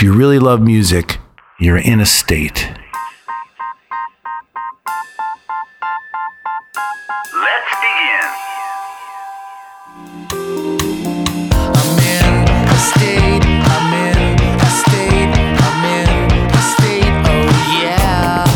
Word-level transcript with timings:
If 0.00 0.04
you 0.04 0.14
really 0.14 0.38
love 0.38 0.62
music, 0.62 1.18
you're 1.58 1.76
in 1.76 2.00
a 2.00 2.06
state. 2.06 2.66
Let's 7.34 7.70
begin. 7.84 8.24
I'm 11.76 11.98
in 12.00 12.48
a 12.48 12.78
state, 12.78 13.44
I'm 13.44 13.92
in 13.92 14.16
a 14.56 14.70
state, 14.70 15.36
I'm 15.68 15.84
in 15.84 16.08
a 16.48 16.62
state, 16.62 17.12
oh 17.28 17.52
yeah. 17.82 18.48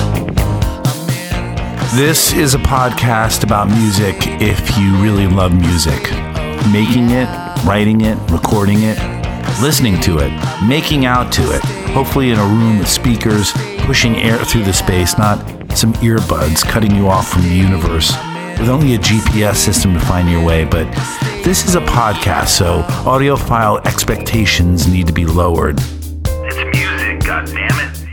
I'm 0.87 1.09
in 1.11 1.77
a 1.77 1.95
This 1.95 2.33
is 2.33 2.55
a 2.55 2.59
podcast 2.59 3.45
about 3.45 3.69
music 3.69 4.17
if 4.41 4.79
you 4.79 4.97
really 4.97 5.27
love 5.27 5.53
music. 5.55 6.09
Oh, 6.11 6.71
Making 6.73 7.11
it, 7.11 7.29
writing 7.67 8.01
it, 8.01 8.17
recording 8.31 8.81
it, 8.85 9.14
listening 9.61 10.01
to 10.01 10.19
it, 10.19 10.33
making 10.67 11.07
out 11.07 11.33
to 11.33 11.43
it. 11.55 11.63
Hopefully, 11.91 12.31
in 12.31 12.39
a 12.39 12.45
room 12.45 12.79
with 12.79 12.89
speakers, 12.89 13.53
pushing 13.81 14.17
air 14.17 14.39
through 14.39 14.65
the 14.65 14.73
space, 14.73 15.17
not 15.17 15.39
some 15.77 15.93
earbuds 15.95 16.65
cutting 16.65 16.95
you 16.95 17.09
off 17.09 17.29
from 17.29 17.43
the 17.43 17.55
universe 17.55 18.13
with 18.59 18.69
only 18.69 18.95
a 18.95 18.99
GPS 18.99 19.57
system 19.57 19.95
to 19.95 20.01
find 20.01 20.31
your 20.31 20.45
way. 20.45 20.65
But 20.65 20.91
this 21.45 21.67
is 21.67 21.75
a 21.75 21.81
podcast, 21.81 22.49
so 22.49 22.83
audiophile 23.05 23.85
expectations 23.87 24.87
need 24.87 25.07
to 25.07 25.13
be 25.13 25.27
lowered. 25.27 25.79
It's 25.79 26.57
music, 26.57 27.21
goddammit. 27.21 28.05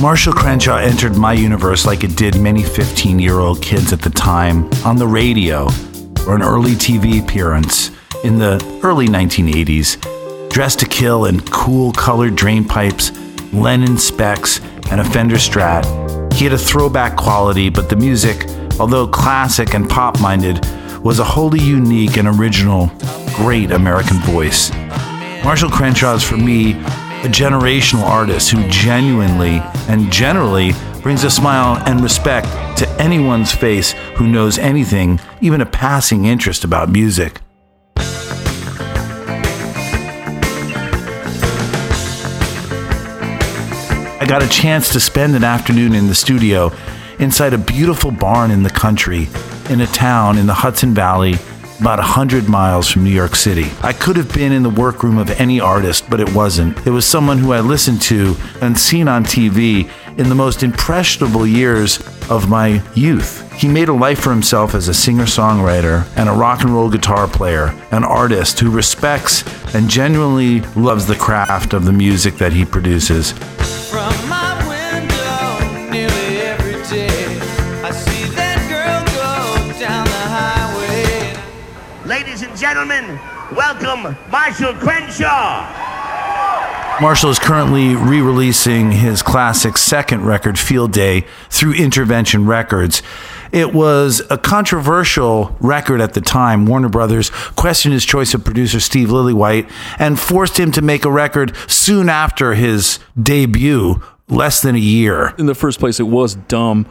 Marshall 0.00 0.32
Crenshaw 0.32 0.78
entered 0.78 1.16
my 1.16 1.34
universe 1.34 1.84
like 1.84 2.04
it 2.04 2.16
did 2.16 2.40
many 2.40 2.62
15 2.62 3.18
year 3.18 3.38
old 3.38 3.60
kids 3.60 3.92
at 3.92 4.00
the 4.00 4.10
time 4.10 4.68
on 4.84 4.96
the 4.96 5.06
radio 5.06 5.68
or 6.30 6.36
an 6.36 6.42
early 6.42 6.74
TV 6.74 7.20
appearance 7.20 7.90
in 8.22 8.38
the 8.38 8.54
early 8.84 9.08
1980s. 9.08 10.48
Dressed 10.48 10.78
to 10.78 10.86
kill 10.86 11.24
in 11.24 11.40
cool 11.40 11.90
colored 11.90 12.36
drain 12.36 12.64
pipes, 12.64 13.10
Lennon 13.52 13.98
specs, 13.98 14.60
and 14.92 15.00
a 15.00 15.04
Fender 15.04 15.34
Strat. 15.34 15.84
He 16.32 16.44
had 16.44 16.52
a 16.52 16.58
throwback 16.58 17.16
quality, 17.16 17.68
but 17.68 17.88
the 17.88 17.96
music, 17.96 18.46
although 18.78 19.08
classic 19.08 19.74
and 19.74 19.90
pop 19.90 20.20
minded, 20.20 20.64
was 21.02 21.18
a 21.18 21.24
wholly 21.24 21.58
unique 21.58 22.16
and 22.16 22.28
original, 22.28 22.92
great 23.34 23.72
American 23.72 24.18
voice. 24.18 24.70
Marshall 25.42 25.70
Crenshaw 25.70 26.14
is 26.14 26.22
for 26.22 26.36
me 26.36 26.74
a 26.74 27.28
generational 27.28 28.04
artist 28.04 28.50
who 28.50 28.68
genuinely 28.68 29.60
and 29.88 30.12
generally 30.12 30.74
brings 31.02 31.24
a 31.24 31.30
smile 31.30 31.82
and 31.86 32.00
respect 32.00 32.46
to 32.80 32.88
anyone's 32.98 33.52
face 33.52 33.92
who 34.16 34.26
knows 34.26 34.58
anything, 34.58 35.20
even 35.42 35.60
a 35.60 35.66
passing 35.66 36.24
interest 36.24 36.64
about 36.64 36.88
music. 36.88 37.38
I 44.18 44.26
got 44.26 44.42
a 44.42 44.48
chance 44.48 44.90
to 44.94 45.00
spend 45.00 45.36
an 45.36 45.44
afternoon 45.44 45.94
in 45.94 46.06
the 46.06 46.14
studio 46.14 46.72
inside 47.18 47.52
a 47.52 47.58
beautiful 47.58 48.10
barn 48.10 48.50
in 48.50 48.62
the 48.62 48.70
country, 48.70 49.28
in 49.68 49.82
a 49.82 49.86
town 49.86 50.38
in 50.38 50.46
the 50.46 50.54
Hudson 50.54 50.94
Valley, 50.94 51.34
about 51.80 51.98
100 51.98 52.48
miles 52.48 52.90
from 52.90 53.04
New 53.04 53.10
York 53.10 53.34
City. 53.34 53.66
I 53.82 53.92
could 53.92 54.16
have 54.16 54.32
been 54.32 54.52
in 54.52 54.62
the 54.62 54.70
workroom 54.70 55.18
of 55.18 55.30
any 55.40 55.60
artist, 55.60 56.08
but 56.08 56.20
it 56.20 56.34
wasn't. 56.34 56.86
It 56.86 56.90
was 56.90 57.04
someone 57.04 57.36
who 57.38 57.52
I 57.52 57.60
listened 57.60 58.00
to 58.02 58.36
and 58.62 58.78
seen 58.78 59.06
on 59.06 59.24
TV 59.24 59.90
in 60.16 60.28
the 60.28 60.34
most 60.34 60.62
impressionable 60.62 61.46
years 61.46 61.98
of 62.30 62.48
my 62.48 62.82
youth. 62.94 63.50
He 63.52 63.68
made 63.68 63.88
a 63.88 63.92
life 63.92 64.20
for 64.20 64.30
himself 64.30 64.74
as 64.74 64.88
a 64.88 64.94
singer 64.94 65.24
songwriter 65.24 66.06
and 66.16 66.28
a 66.28 66.32
rock 66.32 66.62
and 66.62 66.70
roll 66.70 66.90
guitar 66.90 67.28
player, 67.28 67.74
an 67.90 68.04
artist 68.04 68.58
who 68.60 68.70
respects 68.70 69.44
and 69.74 69.88
genuinely 69.88 70.60
loves 70.74 71.06
the 71.06 71.14
craft 71.14 71.72
of 71.72 71.84
the 71.84 71.92
music 71.92 72.34
that 72.36 72.52
he 72.52 72.64
produces. 72.64 73.32
From 73.90 74.12
my 74.28 74.56
window 74.66 75.90
nearly 75.90 76.38
every 76.38 76.82
day, 76.88 77.38
I 77.84 77.90
see 77.90 78.24
that 78.34 78.58
girl 78.68 79.04
go 79.14 79.78
down 79.78 80.06
the 80.06 80.26
highway. 80.38 82.08
Ladies 82.08 82.42
and 82.42 82.56
gentlemen, 82.56 83.18
welcome 83.54 84.16
Marshall 84.30 84.74
Crenshaw. 84.74 85.89
Marshall 87.00 87.30
is 87.30 87.38
currently 87.38 87.94
re 87.94 88.20
releasing 88.20 88.92
his 88.92 89.22
classic 89.22 89.78
second 89.78 90.26
record, 90.26 90.58
Field 90.58 90.92
Day, 90.92 91.24
through 91.48 91.72
Intervention 91.72 92.44
Records. 92.44 93.02
It 93.52 93.72
was 93.72 94.20
a 94.28 94.36
controversial 94.36 95.56
record 95.60 96.02
at 96.02 96.12
the 96.12 96.20
time. 96.20 96.66
Warner 96.66 96.90
Brothers 96.90 97.30
questioned 97.30 97.94
his 97.94 98.04
choice 98.04 98.34
of 98.34 98.44
producer 98.44 98.80
Steve 98.80 99.08
Lillywhite 99.08 99.70
and 99.98 100.20
forced 100.20 100.60
him 100.60 100.72
to 100.72 100.82
make 100.82 101.06
a 101.06 101.10
record 101.10 101.56
soon 101.66 102.10
after 102.10 102.52
his 102.52 102.98
debut, 103.20 104.02
less 104.28 104.60
than 104.60 104.74
a 104.74 104.78
year. 104.78 105.34
in 105.38 105.46
the 105.46 105.54
first 105.54 105.80
place, 105.80 106.00
it 106.00 106.06
was 106.06 106.34
dumb 106.34 106.86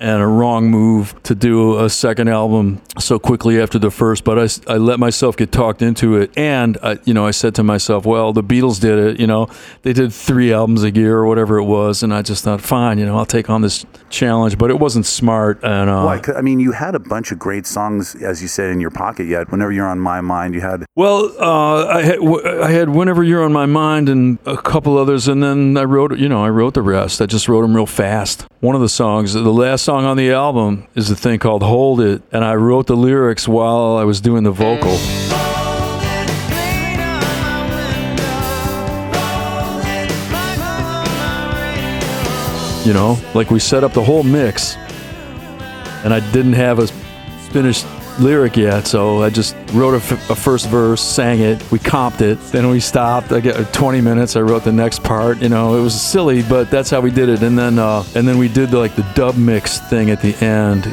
and 0.00 0.22
a 0.22 0.26
wrong 0.26 0.70
move 0.70 1.14
to 1.24 1.34
do 1.34 1.78
a 1.78 1.88
second 1.88 2.28
album 2.28 2.80
so 2.98 3.18
quickly 3.18 3.60
after 3.60 3.78
the 3.78 3.90
first. 3.90 4.24
But 4.24 4.38
I, 4.38 4.74
I 4.74 4.76
let 4.76 4.98
myself 4.98 5.36
get 5.36 5.52
talked 5.52 5.82
into 5.82 6.16
it, 6.16 6.36
and 6.36 6.76
I, 6.82 6.98
you 7.04 7.14
know, 7.14 7.26
I 7.26 7.30
said 7.30 7.54
to 7.56 7.62
myself, 7.62 8.04
"Well, 8.04 8.32
the 8.32 8.42
Beatles 8.42 8.80
did 8.80 8.98
it. 8.98 9.20
You 9.20 9.26
know, 9.26 9.48
they 9.82 9.92
did 9.92 10.12
three 10.12 10.52
albums 10.52 10.82
a 10.82 10.90
year 10.90 11.18
or 11.18 11.26
whatever 11.26 11.58
it 11.58 11.64
was." 11.64 12.02
And 12.02 12.12
I 12.12 12.22
just 12.22 12.44
thought, 12.44 12.60
"Fine, 12.60 12.98
you 12.98 13.06
know, 13.06 13.16
I'll 13.16 13.26
take 13.26 13.48
on 13.48 13.62
this 13.62 13.86
challenge." 14.10 14.58
But 14.58 14.70
it 14.70 14.78
wasn't 14.78 15.06
smart, 15.06 15.62
and 15.62 15.88
uh, 15.88 16.02
Why? 16.02 16.20
I 16.36 16.42
mean, 16.42 16.60
you 16.60 16.72
had 16.72 16.94
a 16.94 16.98
bunch 17.00 17.32
of 17.32 17.38
great 17.38 17.66
songs, 17.66 18.14
as 18.16 18.42
you 18.42 18.48
said, 18.48 18.70
in 18.70 18.80
your 18.80 18.90
pocket 18.90 19.24
yet. 19.24 19.50
Whenever 19.50 19.72
you're 19.72 19.88
on 19.88 20.00
my 20.00 20.20
mind, 20.20 20.54
you 20.54 20.60
had. 20.60 20.84
Well, 20.96 21.34
uh, 21.40 21.86
I 21.86 22.02
had 22.02 22.18
I 22.18 22.70
had 22.70 22.88
whenever 22.88 23.22
you're 23.22 23.44
on 23.44 23.52
my 23.52 23.66
mind 23.66 24.08
and 24.08 24.38
a 24.46 24.56
couple 24.56 24.98
others, 24.98 25.28
and 25.28 25.42
then 25.42 25.76
I 25.76 25.84
wrote 25.84 26.16
you 26.18 26.28
know 26.28 26.44
I 26.44 26.48
wrote 26.50 26.74
the 26.74 26.82
rest. 26.82 27.20
I 27.20 27.26
just 27.26 27.48
wrote 27.48 27.62
them 27.62 27.74
real 27.74 27.86
fast. 27.86 28.46
One 28.60 28.74
of 28.74 28.80
the 28.80 28.88
songs, 28.88 29.34
the 29.34 29.42
last 29.42 29.83
song 29.84 30.06
on 30.06 30.16
the 30.16 30.30
album, 30.30 30.86
is 30.94 31.10
a 31.10 31.14
thing 31.14 31.38
called 31.38 31.62
"Hold 31.62 32.00
It," 32.00 32.22
and 32.32 32.42
I 32.42 32.54
wrote 32.54 32.86
the 32.86 32.96
lyrics 32.96 33.46
while 33.46 33.98
I 33.98 34.04
was 34.04 34.18
doing 34.18 34.42
the 34.42 34.50
vocal. 34.50 34.92
You 42.86 42.94
know, 42.94 43.18
like 43.34 43.50
we 43.50 43.58
set 43.58 43.84
up 43.84 43.92
the 43.92 44.02
whole 44.02 44.22
mix, 44.22 44.76
and 46.02 46.14
I 46.14 46.20
didn't 46.32 46.54
have 46.54 46.78
a 46.78 46.86
finished 47.52 47.84
lyric 48.20 48.56
yet, 48.56 48.86
so 48.86 49.22
I 49.22 49.30
just 49.30 49.56
wrote 49.72 49.94
a, 49.94 49.98
f- 49.98 50.30
a 50.30 50.34
first 50.36 50.68
verse, 50.68 51.00
sang 51.00 51.40
it, 51.40 51.70
we 51.70 51.78
comped 51.78 52.20
it, 52.20 52.38
then 52.52 52.68
we 52.68 52.80
stopped. 52.80 53.32
I 53.32 53.40
got 53.40 53.72
20 53.72 54.00
minutes. 54.00 54.36
I 54.36 54.40
wrote 54.40 54.64
the 54.64 54.72
next 54.72 55.02
part. 55.02 55.38
You 55.42 55.48
know, 55.48 55.76
it 55.76 55.82
was 55.82 56.00
silly, 56.00 56.42
but 56.42 56.70
that's 56.70 56.90
how 56.90 57.00
we 57.00 57.10
did 57.10 57.28
it. 57.28 57.42
And 57.42 57.58
then, 57.58 57.78
uh, 57.78 58.04
and 58.14 58.26
then 58.26 58.38
we 58.38 58.48
did 58.48 58.70
the, 58.70 58.78
like 58.78 58.94
the 58.96 59.06
dub 59.14 59.36
mix 59.36 59.80
thing 59.88 60.10
at 60.10 60.20
the 60.20 60.34
end. 60.44 60.86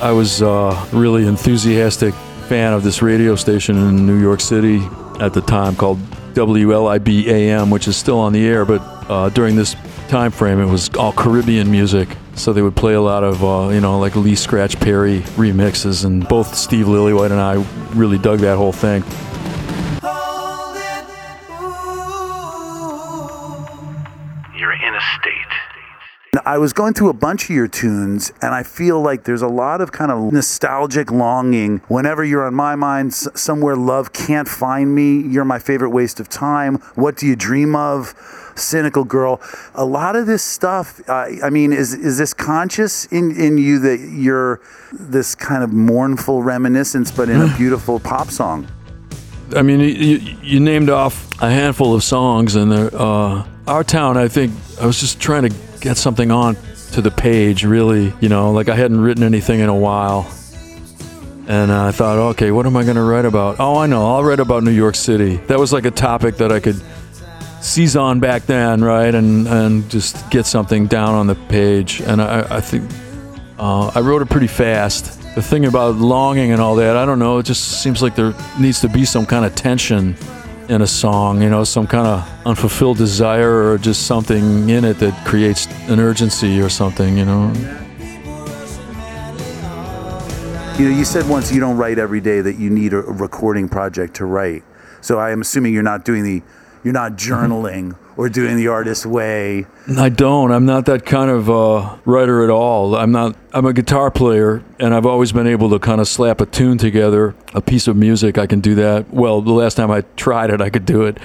I 0.00 0.12
was 0.12 0.42
uh, 0.42 0.86
really 0.92 1.26
enthusiastic 1.26 2.14
fan 2.48 2.72
of 2.72 2.82
this 2.82 3.02
radio 3.02 3.36
station 3.36 3.76
in 3.76 4.06
New 4.06 4.20
York 4.20 4.40
City 4.40 4.80
at 5.20 5.34
the 5.34 5.40
time 5.42 5.76
called 5.76 5.98
WLIB 6.34 7.26
AM, 7.26 7.70
which 7.70 7.88
is 7.88 7.96
still 7.96 8.18
on 8.18 8.32
the 8.32 8.46
air, 8.46 8.64
but 8.64 8.80
uh, 9.10 9.28
during 9.30 9.56
this 9.56 9.74
time 10.10 10.32
frame, 10.32 10.60
it 10.60 10.66
was 10.66 10.90
all 10.96 11.12
Caribbean 11.12 11.70
music. 11.70 12.08
So 12.34 12.52
they 12.52 12.62
would 12.62 12.74
play 12.74 12.94
a 12.94 13.00
lot 13.00 13.22
of, 13.22 13.44
uh, 13.44 13.68
you 13.72 13.80
know, 13.80 13.98
like 13.98 14.16
Lee 14.16 14.34
Scratch 14.34 14.78
Perry 14.80 15.20
remixes, 15.36 16.04
and 16.04 16.26
both 16.28 16.54
Steve 16.54 16.86
Lillywhite 16.86 17.30
and 17.30 17.40
I 17.40 17.64
really 17.94 18.18
dug 18.18 18.40
that 18.40 18.56
whole 18.56 18.72
thing. 18.72 19.04
I 26.44 26.58
was 26.58 26.72
going 26.72 26.94
through 26.94 27.08
a 27.10 27.14
bunch 27.14 27.44
of 27.44 27.50
your 27.50 27.68
tunes, 27.68 28.32
and 28.42 28.54
I 28.54 28.62
feel 28.62 29.00
like 29.00 29.24
there's 29.24 29.42
a 29.42 29.48
lot 29.48 29.80
of 29.80 29.92
kind 29.92 30.10
of 30.10 30.32
nostalgic 30.32 31.10
longing. 31.10 31.78
Whenever 31.88 32.24
you're 32.24 32.46
on 32.46 32.54
my 32.54 32.74
mind, 32.76 33.12
s- 33.12 33.28
somewhere 33.34 33.76
love 33.76 34.12
can't 34.12 34.48
find 34.48 34.94
me. 34.94 35.20
You're 35.20 35.44
my 35.44 35.58
favorite 35.58 35.90
waste 35.90 36.20
of 36.20 36.28
time. 36.28 36.76
What 36.94 37.16
do 37.16 37.26
you 37.26 37.36
dream 37.36 37.74
of? 37.74 38.14
Cynical 38.56 39.04
girl. 39.04 39.40
A 39.74 39.84
lot 39.84 40.16
of 40.16 40.26
this 40.26 40.42
stuff. 40.42 41.00
Uh, 41.08 41.28
I 41.42 41.50
mean, 41.50 41.72
is 41.72 41.94
is 41.94 42.18
this 42.18 42.34
conscious 42.34 43.06
in 43.06 43.30
in 43.36 43.56
you 43.56 43.78
that 43.78 44.00
you're 44.00 44.60
this 44.92 45.34
kind 45.34 45.62
of 45.64 45.72
mournful 45.72 46.42
reminiscence, 46.42 47.10
but 47.10 47.28
in 47.28 47.40
a 47.40 47.54
beautiful 47.56 48.00
pop 48.00 48.28
song? 48.30 48.66
I 49.56 49.62
mean, 49.62 49.80
you, 49.80 50.18
you, 50.42 50.60
named 50.60 50.90
off 50.90 51.28
a 51.42 51.50
handful 51.50 51.94
of 51.94 52.04
songs, 52.04 52.54
and 52.54 52.72
uh, 52.72 53.44
our 53.66 53.82
town. 53.82 54.16
I 54.16 54.28
think 54.28 54.52
I 54.80 54.86
was 54.86 55.00
just 55.00 55.18
trying 55.20 55.48
to 55.48 55.69
get 55.80 55.96
something 55.96 56.30
on 56.30 56.56
to 56.92 57.02
the 57.02 57.10
page. 57.10 57.64
Really, 57.64 58.12
you 58.20 58.28
know, 58.28 58.52
like 58.52 58.68
I 58.68 58.76
hadn't 58.76 59.00
written 59.00 59.24
anything 59.24 59.60
in 59.60 59.68
a 59.68 59.76
while, 59.76 60.30
and 61.48 61.72
I 61.72 61.92
thought, 61.92 62.18
okay, 62.30 62.50
what 62.50 62.66
am 62.66 62.76
I 62.76 62.84
going 62.84 62.96
to 62.96 63.02
write 63.02 63.24
about? 63.24 63.56
Oh, 63.58 63.78
I 63.78 63.86
know, 63.86 64.14
I'll 64.14 64.24
write 64.24 64.40
about 64.40 64.62
New 64.62 64.70
York 64.70 64.94
City. 64.94 65.36
That 65.48 65.58
was 65.58 65.72
like 65.72 65.84
a 65.84 65.90
topic 65.90 66.36
that 66.36 66.52
I 66.52 66.60
could 66.60 66.80
seize 67.60 67.96
on 67.96 68.20
back 68.20 68.46
then, 68.46 68.82
right? 68.82 69.14
And 69.14 69.46
and 69.46 69.90
just 69.90 70.30
get 70.30 70.46
something 70.46 70.86
down 70.86 71.14
on 71.14 71.26
the 71.26 71.34
page. 71.34 72.00
And 72.00 72.20
I, 72.20 72.56
I 72.56 72.60
think 72.60 72.90
uh, 73.58 73.90
I 73.94 74.00
wrote 74.00 74.22
it 74.22 74.30
pretty 74.30 74.46
fast. 74.46 75.18
The 75.34 75.42
thing 75.42 75.64
about 75.64 75.94
longing 75.94 76.50
and 76.50 76.60
all 76.60 76.76
that, 76.76 76.96
I 76.96 77.06
don't 77.06 77.20
know. 77.20 77.38
It 77.38 77.46
just 77.46 77.82
seems 77.82 78.02
like 78.02 78.16
there 78.16 78.34
needs 78.58 78.80
to 78.80 78.88
be 78.88 79.04
some 79.04 79.26
kind 79.26 79.44
of 79.44 79.54
tension 79.54 80.16
in 80.70 80.82
a 80.82 80.86
song, 80.86 81.42
you 81.42 81.50
know, 81.50 81.64
some 81.64 81.84
kind 81.84 82.06
of 82.06 82.46
unfulfilled 82.46 82.96
desire 82.96 83.72
or 83.72 83.76
just 83.76 84.06
something 84.06 84.70
in 84.70 84.84
it 84.84 85.00
that 85.00 85.26
creates 85.26 85.66
an 85.88 85.98
urgency 85.98 86.60
or 86.60 86.68
something, 86.68 87.18
you 87.18 87.24
know. 87.24 87.52
You 90.78 90.88
know, 90.88 90.96
you 90.96 91.04
said 91.04 91.28
once 91.28 91.52
you 91.52 91.58
don't 91.58 91.76
write 91.76 91.98
every 91.98 92.20
day 92.20 92.40
that 92.40 92.54
you 92.54 92.70
need 92.70 92.92
a 92.92 92.98
recording 92.98 93.68
project 93.68 94.14
to 94.16 94.24
write. 94.24 94.62
So 95.00 95.18
I 95.18 95.32
am 95.32 95.40
assuming 95.40 95.74
you're 95.74 95.82
not 95.82 96.04
doing 96.04 96.22
the, 96.22 96.40
you're 96.84 96.94
not 96.94 97.12
mm-hmm. 97.12 97.32
journaling 97.32 97.96
or 98.20 98.28
doing 98.28 98.54
the 98.58 98.68
artist 98.68 99.06
way. 99.06 99.64
I 99.96 100.10
don't. 100.10 100.52
I'm 100.52 100.66
not 100.66 100.84
that 100.84 101.06
kind 101.06 101.30
of 101.30 101.48
uh, 101.48 101.96
writer 102.04 102.44
at 102.44 102.50
all. 102.50 102.94
I'm 102.94 103.12
not. 103.12 103.34
I'm 103.54 103.64
a 103.64 103.72
guitar 103.72 104.10
player, 104.10 104.62
and 104.78 104.92
I've 104.92 105.06
always 105.06 105.32
been 105.32 105.46
able 105.46 105.70
to 105.70 105.78
kind 105.78 106.02
of 106.02 106.06
slap 106.06 106.42
a 106.42 106.46
tune 106.46 106.76
together, 106.76 107.34
a 107.54 107.62
piece 107.62 107.88
of 107.88 107.96
music. 107.96 108.36
I 108.36 108.46
can 108.46 108.60
do 108.60 108.74
that. 108.74 109.08
Well, 109.08 109.40
the 109.40 109.54
last 109.54 109.76
time 109.76 109.90
I 109.90 110.02
tried 110.16 110.50
it, 110.50 110.60
I 110.60 110.68
could 110.68 110.84
do 110.84 111.04
it. 111.06 111.16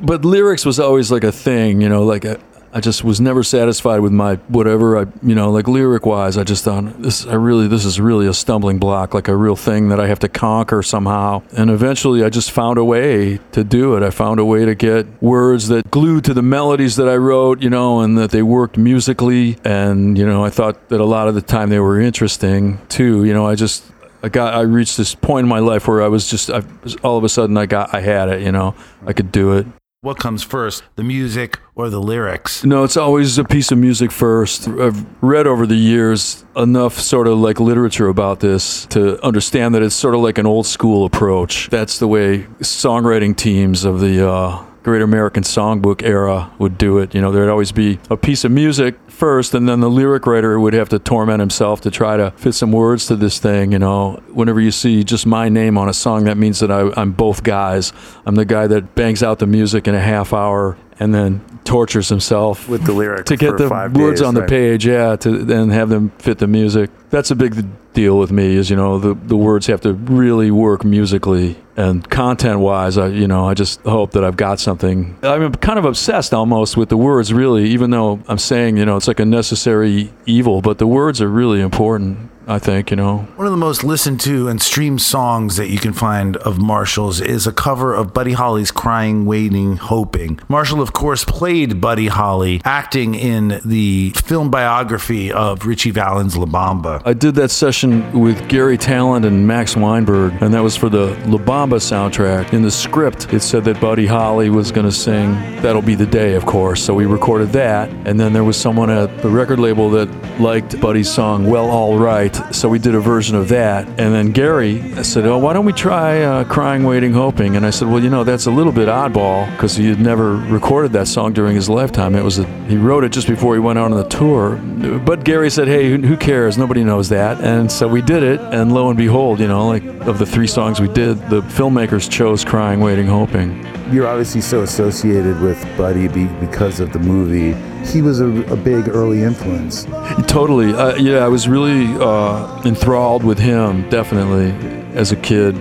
But 0.00 0.24
lyrics 0.24 0.64
was 0.64 0.78
always 0.78 1.10
like 1.10 1.24
a 1.24 1.32
thing, 1.32 1.80
you 1.80 1.88
know. 1.88 2.04
Like 2.04 2.24
a, 2.24 2.38
I 2.76 2.80
just 2.80 3.04
was 3.04 3.20
never 3.20 3.44
satisfied 3.44 4.00
with 4.00 4.10
my 4.10 4.34
whatever 4.48 4.98
I, 4.98 5.06
you 5.22 5.36
know, 5.36 5.52
like 5.52 5.68
lyric 5.68 6.04
wise. 6.04 6.36
I 6.36 6.42
just 6.42 6.64
thought 6.64 7.00
this. 7.00 7.24
I 7.24 7.34
really, 7.34 7.68
this 7.68 7.84
is 7.84 8.00
really 8.00 8.26
a 8.26 8.34
stumbling 8.34 8.78
block, 8.78 9.14
like 9.14 9.28
a 9.28 9.36
real 9.36 9.54
thing 9.54 9.90
that 9.90 10.00
I 10.00 10.08
have 10.08 10.18
to 10.18 10.28
conquer 10.28 10.82
somehow. 10.82 11.44
And 11.56 11.70
eventually, 11.70 12.24
I 12.24 12.30
just 12.30 12.50
found 12.50 12.76
a 12.78 12.84
way 12.84 13.38
to 13.52 13.62
do 13.62 13.96
it. 13.96 14.02
I 14.02 14.10
found 14.10 14.40
a 14.40 14.44
way 14.44 14.64
to 14.64 14.74
get 14.74 15.06
words 15.22 15.68
that 15.68 15.88
glued 15.92 16.24
to 16.24 16.34
the 16.34 16.42
melodies 16.42 16.96
that 16.96 17.08
I 17.08 17.14
wrote, 17.14 17.62
you 17.62 17.70
know, 17.70 18.00
and 18.00 18.18
that 18.18 18.32
they 18.32 18.42
worked 18.42 18.76
musically. 18.76 19.56
And 19.64 20.18
you 20.18 20.26
know, 20.26 20.44
I 20.44 20.50
thought 20.50 20.88
that 20.88 21.00
a 21.00 21.04
lot 21.04 21.28
of 21.28 21.36
the 21.36 21.42
time 21.42 21.70
they 21.70 21.78
were 21.78 22.00
interesting 22.00 22.84
too. 22.88 23.24
You 23.24 23.34
know, 23.34 23.46
I 23.46 23.54
just. 23.54 23.84
I 24.20 24.30
got. 24.30 24.54
I 24.54 24.62
reached 24.62 24.96
this 24.96 25.14
point 25.14 25.44
in 25.44 25.48
my 25.48 25.60
life 25.60 25.86
where 25.86 26.02
I 26.02 26.08
was 26.08 26.28
just. 26.28 26.50
I, 26.50 26.62
all 27.04 27.18
of 27.18 27.22
a 27.22 27.28
sudden, 27.28 27.56
I 27.56 27.66
got. 27.66 27.94
I 27.94 28.00
had 28.00 28.30
it. 28.30 28.42
You 28.42 28.50
know, 28.50 28.74
I 29.06 29.12
could 29.12 29.30
do 29.30 29.52
it. 29.52 29.66
What 30.04 30.18
comes 30.18 30.42
first, 30.42 30.82
the 30.96 31.02
music 31.02 31.58
or 31.74 31.88
the 31.88 31.98
lyrics? 31.98 32.62
No, 32.62 32.84
it's 32.84 32.98
always 32.98 33.38
a 33.38 33.44
piece 33.44 33.72
of 33.72 33.78
music 33.78 34.12
first. 34.12 34.68
I've 34.68 35.06
read 35.22 35.46
over 35.46 35.66
the 35.66 35.76
years 35.76 36.44
enough 36.54 37.00
sort 37.00 37.26
of 37.26 37.38
like 37.38 37.58
literature 37.58 38.08
about 38.08 38.40
this 38.40 38.84
to 38.88 39.18
understand 39.24 39.74
that 39.74 39.82
it's 39.82 39.94
sort 39.94 40.14
of 40.14 40.20
like 40.20 40.36
an 40.36 40.44
old 40.44 40.66
school 40.66 41.06
approach. 41.06 41.70
That's 41.70 41.98
the 41.98 42.06
way 42.06 42.40
songwriting 42.60 43.34
teams 43.34 43.86
of 43.86 44.00
the 44.00 44.30
uh, 44.30 44.62
Great 44.82 45.00
American 45.00 45.42
Songbook 45.42 46.02
era 46.02 46.52
would 46.58 46.76
do 46.76 46.98
it. 46.98 47.14
You 47.14 47.22
know, 47.22 47.32
there'd 47.32 47.48
always 47.48 47.72
be 47.72 47.98
a 48.10 48.18
piece 48.18 48.44
of 48.44 48.52
music 48.52 48.98
first, 49.14 49.54
and 49.54 49.68
then 49.68 49.80
the 49.80 49.88
lyric 49.88 50.26
writer 50.26 50.58
would 50.60 50.74
have 50.74 50.88
to 50.90 50.98
torment 50.98 51.40
himself 51.40 51.80
to 51.82 51.90
try 51.90 52.16
to 52.16 52.32
fit 52.32 52.52
some 52.52 52.72
words 52.72 53.06
to 53.06 53.16
this 53.16 53.38
thing. 53.38 53.72
You 53.72 53.78
know, 53.78 54.22
whenever 54.32 54.60
you 54.60 54.70
see 54.70 55.04
just 55.04 55.24
my 55.26 55.48
name 55.48 55.78
on 55.78 55.88
a 55.88 55.94
song, 55.94 56.24
that 56.24 56.36
means 56.36 56.60
that 56.60 56.70
I, 56.70 56.90
I'm 56.96 57.12
both 57.12 57.42
guys. 57.42 57.92
I'm 58.26 58.34
the 58.34 58.44
guy 58.44 58.66
that 58.66 58.94
bangs 58.94 59.22
out 59.22 59.38
the 59.38 59.46
music 59.46 59.88
in 59.88 59.94
a 59.94 60.00
half 60.00 60.32
hour 60.32 60.76
and 60.98 61.14
then 61.14 61.42
tortures 61.64 62.08
himself 62.08 62.68
With 62.68 62.84
the 62.84 62.92
lyric 62.92 63.26
to 63.26 63.36
get 63.36 63.56
the 63.56 63.68
five 63.68 63.96
words 63.96 64.20
days, 64.20 64.26
on 64.26 64.34
the 64.34 64.42
right. 64.42 64.50
page, 64.50 64.86
yeah, 64.86 65.16
to 65.16 65.44
then 65.44 65.70
have 65.70 65.88
them 65.88 66.10
fit 66.18 66.38
the 66.38 66.46
music. 66.46 66.90
That's 67.10 67.30
a 67.30 67.34
big 67.34 67.66
deal 67.92 68.18
with 68.18 68.30
me. 68.30 68.56
Is 68.56 68.70
you 68.70 68.76
know 68.76 68.98
the 68.98 69.14
the 69.14 69.36
words 69.36 69.66
have 69.66 69.80
to 69.82 69.92
really 69.92 70.50
work 70.50 70.84
musically 70.84 71.56
and 71.76 72.08
content 72.10 72.60
wise. 72.60 72.98
I 72.98 73.08
you 73.08 73.26
know 73.26 73.46
I 73.48 73.54
just 73.54 73.80
hope 73.82 74.12
that 74.12 74.24
I've 74.24 74.36
got 74.36 74.60
something. 74.60 75.16
I'm 75.22 75.52
kind 75.54 75.78
of 75.78 75.84
obsessed 75.84 76.34
almost 76.34 76.76
with 76.76 76.88
the 76.88 76.96
words, 76.96 77.32
really. 77.32 77.66
Even 77.70 77.90
though 77.90 78.20
I'm 78.28 78.38
saying 78.38 78.76
you 78.76 78.84
know 78.84 78.96
it's 78.96 79.08
like 79.08 79.20
a 79.20 79.24
necessary 79.24 80.12
evil, 80.26 80.60
but 80.60 80.78
the 80.78 80.86
words 80.86 81.22
are 81.22 81.28
really 81.28 81.60
important. 81.60 82.30
I 82.46 82.58
think 82.58 82.90
you 82.90 82.96
know. 82.96 83.18
One 83.36 83.46
of 83.46 83.52
the 83.52 83.58
most 83.58 83.84
listened 83.84 84.20
to 84.20 84.48
and 84.48 84.60
streamed 84.60 85.00
songs 85.00 85.56
that 85.56 85.68
you 85.68 85.78
can 85.78 85.92
find 85.92 86.36
of 86.38 86.58
Marshall's 86.60 87.20
is 87.20 87.46
a 87.46 87.52
cover 87.52 87.94
of 87.94 88.12
Buddy 88.12 88.32
Holly's 88.32 88.70
Crying, 88.70 89.24
Waiting, 89.24 89.76
Hoping. 89.76 90.38
Marshall, 90.48 90.82
of 90.82 90.92
course, 90.92 91.24
played 91.24 91.80
Buddy 91.80 92.08
Holly, 92.08 92.60
acting 92.64 93.14
in 93.14 93.60
the 93.64 94.10
film 94.10 94.50
biography 94.50 95.32
of 95.32 95.64
Ritchie 95.64 95.90
Valens 95.90 96.36
La 96.36 96.46
Bamba. 96.46 97.00
I 97.04 97.14
did 97.14 97.34
that 97.36 97.50
session 97.50 98.18
with 98.18 98.48
Garry 98.48 98.76
Tallent 98.76 99.26
and 99.26 99.46
Max 99.46 99.76
Weinberg, 99.76 100.34
and 100.42 100.52
that 100.52 100.62
was 100.62 100.76
for 100.76 100.88
the 100.88 101.06
La 101.26 101.38
Bamba 101.38 101.76
soundtrack. 101.76 102.52
In 102.52 102.62
the 102.62 102.70
script, 102.70 103.32
it 103.32 103.40
said 103.40 103.64
that 103.64 103.80
Buddy 103.80 104.06
Holly 104.06 104.50
was 104.50 104.70
going 104.70 104.86
to 104.86 104.92
sing 104.92 105.32
That'll 105.62 105.82
Be 105.82 105.94
the 105.94 106.06
Day, 106.06 106.34
of 106.34 106.44
course. 106.44 106.82
So 106.82 106.94
we 106.94 107.06
recorded 107.06 107.50
that, 107.50 107.88
and 108.06 108.20
then 108.20 108.32
there 108.32 108.44
was 108.44 108.56
someone 108.58 108.90
at 108.90 109.22
the 109.22 109.30
record 109.30 109.58
label 109.58 109.88
that 109.90 110.08
liked 110.40 110.78
Buddy's 110.80 111.10
song 111.10 111.46
Well 111.48 111.70
All 111.70 111.98
Right, 111.98 112.33
so 112.54 112.68
we 112.68 112.78
did 112.78 112.94
a 112.94 113.00
version 113.00 113.36
of 113.36 113.48
that. 113.48 113.86
And 113.88 114.14
then 114.14 114.32
Garry 114.32 115.02
said, 115.04 115.26
Oh, 115.26 115.38
why 115.38 115.52
don't 115.52 115.64
we 115.64 115.72
try 115.72 116.22
uh, 116.22 116.44
Crying, 116.44 116.84
Waiting, 116.84 117.12
Hoping? 117.12 117.56
And 117.56 117.66
I 117.66 117.70
said, 117.70 117.88
Well, 117.88 118.02
you 118.02 118.10
know, 118.10 118.24
that's 118.24 118.46
a 118.46 118.50
little 118.50 118.72
bit 118.72 118.88
oddball 118.88 119.50
because 119.52 119.76
he 119.76 119.88
had 119.88 120.00
never 120.00 120.36
recorded 120.36 120.92
that 120.92 121.08
song 121.08 121.32
during 121.32 121.54
his 121.54 121.68
lifetime. 121.68 122.14
It 122.14 122.22
was 122.22 122.38
a, 122.38 122.46
he 122.66 122.76
wrote 122.76 123.04
it 123.04 123.12
just 123.12 123.28
before 123.28 123.54
he 123.54 123.60
went 123.60 123.78
out 123.78 123.92
on 123.92 123.96
the 123.96 124.08
tour. 124.08 124.56
But 124.98 125.24
Garry 125.24 125.50
said, 125.50 125.68
Hey, 125.68 125.90
who 125.90 126.16
cares? 126.16 126.58
Nobody 126.58 126.84
knows 126.84 127.08
that. 127.10 127.40
And 127.40 127.70
so 127.70 127.88
we 127.88 128.02
did 128.02 128.22
it, 128.22 128.40
and 128.40 128.72
lo 128.72 128.88
and 128.88 128.96
behold, 128.96 129.40
you 129.40 129.48
know, 129.48 129.66
like 129.66 129.84
of 130.06 130.18
the 130.18 130.26
three 130.26 130.46
songs 130.46 130.80
we 130.80 130.88
did, 130.88 131.18
the 131.28 131.42
filmmakers 131.42 132.10
chose 132.10 132.44
Crying, 132.44 132.80
Waiting, 132.80 133.06
Hoping. 133.06 133.64
You're 133.92 134.06
obviously 134.06 134.40
so 134.40 134.62
associated 134.62 135.40
with 135.40 135.62
Buddy 135.76 136.08
because 136.08 136.80
of 136.80 136.92
the 136.92 136.98
movie. 136.98 137.52
He 137.86 138.02
was 138.02 138.20
a, 138.20 138.26
a 138.52 138.56
big 138.56 138.88
early 138.88 139.22
influence. 139.22 139.84
Totally. 140.26 140.72
Uh, 140.74 140.96
yeah, 140.96 141.18
I 141.18 141.28
was 141.28 141.48
really 141.48 141.86
uh, 141.96 142.62
enthralled 142.64 143.22
with 143.24 143.38
him, 143.38 143.88
definitely, 143.88 144.50
as 144.96 145.12
a 145.12 145.16
kid. 145.16 145.56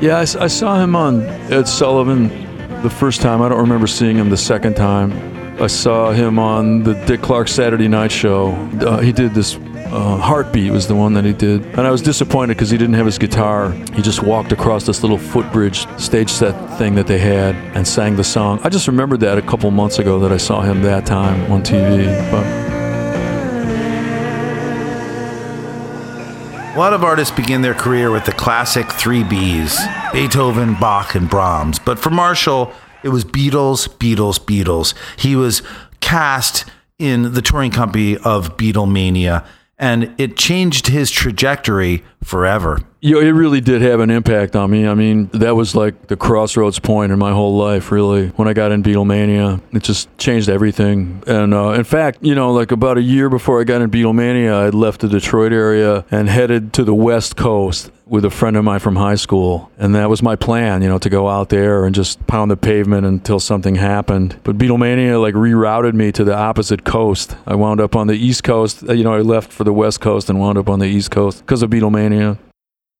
Yeah, 0.00 0.18
I 0.18 0.24
saw 0.24 0.80
him 0.80 0.96
on 0.96 1.22
Ed 1.52 1.68
Sullivan 1.68 2.28
the 2.82 2.90
first 2.90 3.20
time. 3.20 3.40
I 3.40 3.48
don't 3.48 3.60
remember 3.60 3.86
seeing 3.86 4.16
him 4.16 4.30
the 4.30 4.36
second 4.36 4.74
time. 4.74 5.12
I 5.62 5.68
saw 5.68 6.10
him 6.10 6.38
on 6.38 6.82
the 6.82 6.94
Dick 7.06 7.22
Clark 7.22 7.46
Saturday 7.46 7.86
Night 7.86 8.10
Show. 8.10 8.52
Uh, 8.80 8.98
he 8.98 9.12
did 9.12 9.32
this. 9.32 9.56
Uh, 9.92 10.16
Heartbeat 10.16 10.72
was 10.72 10.88
the 10.88 10.94
one 10.94 11.12
that 11.12 11.24
he 11.26 11.34
did. 11.34 11.66
And 11.66 11.80
I 11.80 11.90
was 11.90 12.00
disappointed 12.00 12.54
because 12.54 12.70
he 12.70 12.78
didn't 12.78 12.94
have 12.94 13.04
his 13.04 13.18
guitar. 13.18 13.72
He 13.94 14.00
just 14.00 14.22
walked 14.22 14.50
across 14.50 14.86
this 14.86 15.02
little 15.02 15.18
footbridge 15.18 15.86
stage 16.00 16.30
set 16.30 16.78
thing 16.78 16.94
that 16.94 17.06
they 17.06 17.18
had 17.18 17.54
and 17.76 17.86
sang 17.86 18.16
the 18.16 18.24
song. 18.24 18.58
I 18.64 18.70
just 18.70 18.88
remembered 18.88 19.20
that 19.20 19.36
a 19.36 19.42
couple 19.42 19.70
months 19.70 19.98
ago 19.98 20.18
that 20.20 20.32
I 20.32 20.38
saw 20.38 20.62
him 20.62 20.80
that 20.82 21.04
time 21.04 21.52
on 21.52 21.62
TV. 21.62 22.06
But 22.30 22.72
A 26.74 26.78
lot 26.78 26.94
of 26.94 27.04
artists 27.04 27.36
begin 27.36 27.60
their 27.60 27.74
career 27.74 28.10
with 28.10 28.24
the 28.24 28.32
classic 28.32 28.90
three 28.90 29.22
Bs 29.22 29.76
Beethoven, 30.14 30.74
Bach, 30.80 31.14
and 31.14 31.28
Brahms. 31.28 31.78
But 31.78 31.98
for 31.98 32.08
Marshall, 32.08 32.72
it 33.02 33.10
was 33.10 33.26
Beatles, 33.26 33.90
Beatles, 33.98 34.40
Beatles. 34.40 34.94
He 35.18 35.36
was 35.36 35.60
cast 36.00 36.64
in 36.98 37.34
the 37.34 37.42
touring 37.42 37.72
company 37.72 38.16
of 38.16 38.56
Beatlemania, 38.56 39.44
and 39.78 40.14
it 40.18 40.36
changed 40.36 40.88
his 40.88 41.10
trajectory 41.10 42.04
forever. 42.22 42.80
You 43.00 43.14
know, 43.14 43.20
it 43.20 43.30
really 43.30 43.60
did 43.60 43.82
have 43.82 44.00
an 44.00 44.10
impact 44.10 44.54
on 44.54 44.70
me. 44.70 44.86
I 44.86 44.94
mean, 44.94 45.28
that 45.32 45.56
was 45.56 45.74
like 45.74 46.06
the 46.06 46.16
crossroads 46.16 46.78
point 46.78 47.10
in 47.10 47.18
my 47.18 47.32
whole 47.32 47.56
life, 47.56 47.90
really. 47.90 48.28
When 48.28 48.46
I 48.48 48.52
got 48.52 48.70
in 48.70 48.82
Beatlemania, 48.82 49.60
it 49.72 49.82
just 49.82 50.16
changed 50.18 50.48
everything. 50.48 51.22
And 51.26 51.52
uh, 51.52 51.70
in 51.70 51.84
fact, 51.84 52.18
you 52.22 52.34
know, 52.34 52.52
like 52.52 52.70
about 52.70 52.98
a 52.98 53.02
year 53.02 53.28
before 53.28 53.60
I 53.60 53.64
got 53.64 53.82
in 53.82 53.90
Beatlemania, 53.90 54.52
I 54.52 54.68
left 54.68 55.00
the 55.00 55.08
Detroit 55.08 55.52
area 55.52 56.04
and 56.10 56.28
headed 56.28 56.72
to 56.74 56.84
the 56.84 56.94
West 56.94 57.36
Coast 57.36 57.90
with 58.06 58.24
a 58.24 58.30
friend 58.30 58.56
of 58.56 58.64
mine 58.64 58.80
from 58.80 58.96
high 58.96 59.14
school. 59.14 59.70
And 59.78 59.94
that 59.94 60.10
was 60.10 60.22
my 60.22 60.36
plan, 60.36 60.82
you 60.82 60.88
know, 60.88 60.98
to 60.98 61.08
go 61.08 61.28
out 61.28 61.48
there 61.48 61.84
and 61.84 61.94
just 61.94 62.26
pound 62.26 62.50
the 62.50 62.56
pavement 62.56 63.06
until 63.06 63.40
something 63.40 63.76
happened. 63.76 64.38
But 64.44 64.58
Beatlemania 64.58 65.20
like 65.20 65.34
rerouted 65.34 65.94
me 65.94 66.12
to 66.12 66.24
the 66.24 66.36
opposite 66.36 66.84
coast. 66.84 67.36
I 67.46 67.54
wound 67.54 67.80
up 67.80 67.96
on 67.96 68.06
the 68.06 68.14
East 68.14 68.44
Coast. 68.44 68.82
Uh, 68.88 68.92
You 68.92 69.04
know, 69.04 69.14
I 69.14 69.20
left 69.20 69.52
for 69.52 69.64
the 69.64 69.72
West 69.72 70.00
Coast 70.00 70.28
and 70.28 70.38
wound 70.38 70.58
up 70.58 70.68
on 70.68 70.78
the 70.78 70.86
East 70.86 71.10
Coast 71.10 71.40
because 71.40 71.62
of 71.62 71.70
Beatlemania. 71.70 72.38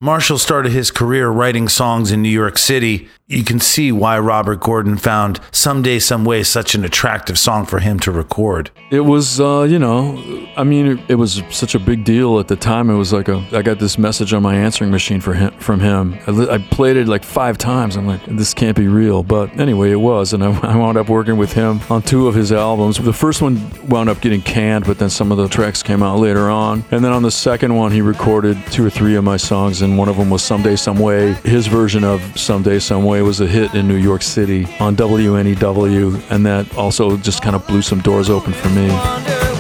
Marshall 0.00 0.38
started 0.38 0.72
his 0.72 0.90
career 0.90 1.28
writing 1.28 1.68
songs 1.68 2.10
in 2.10 2.22
New 2.22 2.28
York 2.28 2.58
City. 2.58 3.08
You 3.32 3.44
can 3.44 3.60
see 3.60 3.92
why 3.92 4.18
Robert 4.18 4.60
Gordon 4.60 4.98
found 4.98 5.40
Someday, 5.52 5.98
Some 6.00 6.22
Way 6.26 6.42
such 6.42 6.74
an 6.74 6.84
attractive 6.84 7.38
song 7.38 7.64
for 7.64 7.78
him 7.78 7.98
to 8.00 8.12
record. 8.12 8.70
It 8.90 9.00
was, 9.00 9.40
uh, 9.40 9.62
you 9.62 9.78
know, 9.78 10.22
I 10.54 10.64
mean, 10.64 10.86
it, 10.86 11.12
it 11.12 11.14
was 11.14 11.42
such 11.48 11.74
a 11.74 11.78
big 11.78 12.04
deal 12.04 12.38
at 12.40 12.48
the 12.48 12.56
time. 12.56 12.90
It 12.90 12.94
was 12.96 13.10
like 13.10 13.28
a, 13.28 13.42
I 13.52 13.62
got 13.62 13.78
this 13.78 13.96
message 13.96 14.34
on 14.34 14.42
my 14.42 14.54
answering 14.54 14.90
machine 14.90 15.22
for 15.22 15.32
him, 15.32 15.50
from 15.52 15.80
him. 15.80 16.18
I, 16.26 16.56
I 16.56 16.58
played 16.58 16.98
it 16.98 17.08
like 17.08 17.24
five 17.24 17.56
times. 17.56 17.96
I'm 17.96 18.06
like, 18.06 18.22
this 18.26 18.52
can't 18.52 18.76
be 18.76 18.86
real. 18.86 19.22
But 19.22 19.58
anyway, 19.58 19.92
it 19.92 19.96
was. 19.96 20.34
And 20.34 20.44
I, 20.44 20.50
I 20.74 20.76
wound 20.76 20.98
up 20.98 21.08
working 21.08 21.38
with 21.38 21.54
him 21.54 21.80
on 21.88 22.02
two 22.02 22.28
of 22.28 22.34
his 22.34 22.52
albums. 22.52 22.98
The 22.98 23.14
first 23.14 23.40
one 23.40 23.58
wound 23.88 24.10
up 24.10 24.20
getting 24.20 24.42
canned, 24.42 24.84
but 24.84 24.98
then 24.98 25.08
some 25.08 25.32
of 25.32 25.38
the 25.38 25.48
tracks 25.48 25.82
came 25.82 26.02
out 26.02 26.18
later 26.18 26.50
on. 26.50 26.84
And 26.90 27.02
then 27.02 27.12
on 27.12 27.22
the 27.22 27.30
second 27.30 27.74
one, 27.74 27.92
he 27.92 28.02
recorded 28.02 28.58
two 28.66 28.84
or 28.84 28.90
three 28.90 29.14
of 29.14 29.24
my 29.24 29.38
songs, 29.38 29.80
and 29.80 29.96
one 29.96 30.10
of 30.10 30.18
them 30.18 30.28
was 30.28 30.42
Someday, 30.42 30.76
Some 30.76 30.98
Way. 30.98 31.32
His 31.44 31.66
version 31.66 32.04
of 32.04 32.20
Someday, 32.38 32.78
Some 32.78 33.04
Way 33.04 33.21
was 33.22 33.40
a 33.40 33.46
hit 33.46 33.74
in 33.74 33.86
New 33.86 33.96
York 33.96 34.22
City 34.22 34.66
on 34.80 34.96
WNEW, 34.96 36.30
and 36.30 36.46
that 36.46 36.76
also 36.76 37.16
just 37.16 37.42
kind 37.42 37.54
of 37.54 37.66
blew 37.66 37.82
some 37.82 38.00
doors 38.00 38.30
open 38.30 38.52
for 38.52 38.68
me. 38.70 39.51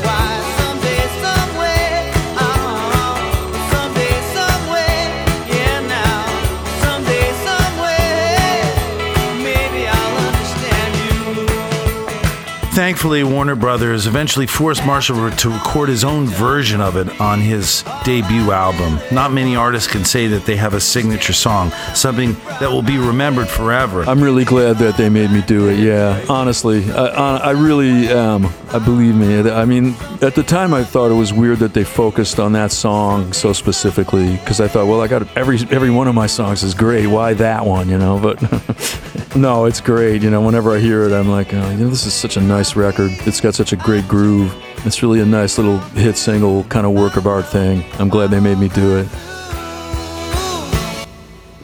Thankfully, 12.92 13.24
Warner 13.24 13.56
Brothers 13.56 14.06
eventually 14.06 14.46
forced 14.46 14.84
Marshall 14.84 15.30
to 15.30 15.48
record 15.48 15.88
his 15.88 16.04
own 16.04 16.26
version 16.26 16.82
of 16.82 16.98
it 16.98 17.08
on 17.22 17.40
his 17.40 17.84
debut 18.04 18.52
album. 18.52 18.98
Not 19.10 19.32
many 19.32 19.56
artists 19.56 19.90
can 19.90 20.04
say 20.04 20.26
that 20.26 20.44
they 20.44 20.56
have 20.56 20.74
a 20.74 20.80
signature 20.80 21.32
song, 21.32 21.70
something 21.94 22.34
that 22.60 22.70
will 22.70 22.82
be 22.82 22.98
remembered 22.98 23.48
forever. 23.48 24.02
I'm 24.02 24.22
really 24.22 24.44
glad 24.44 24.76
that 24.76 24.98
they 24.98 25.08
made 25.08 25.30
me 25.30 25.40
do 25.40 25.70
it. 25.70 25.78
Yeah, 25.78 26.22
honestly, 26.28 26.84
I, 26.92 27.06
I 27.06 27.36
I 27.36 27.50
really 27.52 28.08
am. 28.08 28.44
I 28.68 28.78
believe 28.78 29.14
me. 29.14 29.50
I 29.50 29.64
mean, 29.64 29.94
at 30.20 30.34
the 30.34 30.42
time, 30.42 30.74
I 30.74 30.84
thought 30.84 31.10
it 31.10 31.14
was 31.14 31.32
weird 31.32 31.60
that 31.60 31.72
they 31.72 31.84
focused 31.84 32.38
on 32.38 32.52
that 32.52 32.72
song 32.72 33.32
so 33.32 33.54
specifically 33.54 34.36
because 34.36 34.60
I 34.60 34.68
thought, 34.68 34.86
well, 34.86 35.00
I 35.00 35.08
got 35.08 35.34
every 35.34 35.60
every 35.70 35.90
one 35.90 36.08
of 36.08 36.14
my 36.14 36.26
songs 36.26 36.62
is 36.62 36.74
great. 36.74 37.06
Why 37.06 37.32
that 37.32 37.64
one? 37.64 37.88
You 37.88 37.96
know, 37.96 38.18
but 38.18 38.38
no, 39.34 39.64
it's 39.64 39.80
great. 39.80 40.22
You 40.22 40.30
know, 40.30 40.40
whenever 40.42 40.74
I 40.74 40.78
hear 40.78 41.04
it, 41.04 41.12
I'm 41.12 41.28
like, 41.28 41.54
oh, 41.54 41.70
you 41.70 41.78
know, 41.78 41.88
this 41.88 42.06
is 42.06 42.12
such 42.12 42.36
a 42.36 42.40
nice 42.40 42.76
record. 42.76 43.10
It's 43.26 43.40
got 43.40 43.54
such 43.54 43.72
a 43.72 43.76
great 43.76 44.06
groove. 44.06 44.54
It's 44.84 45.02
really 45.02 45.20
a 45.20 45.26
nice 45.26 45.58
little 45.58 45.78
hit 45.78 46.16
single 46.16 46.64
kind 46.64 46.86
of 46.86 46.92
work 46.92 47.16
of 47.16 47.26
art 47.26 47.46
thing. 47.46 47.84
I'm 47.98 48.08
glad 48.08 48.30
they 48.30 48.40
made 48.40 48.58
me 48.58 48.68
do 48.68 48.98
it. 48.98 49.08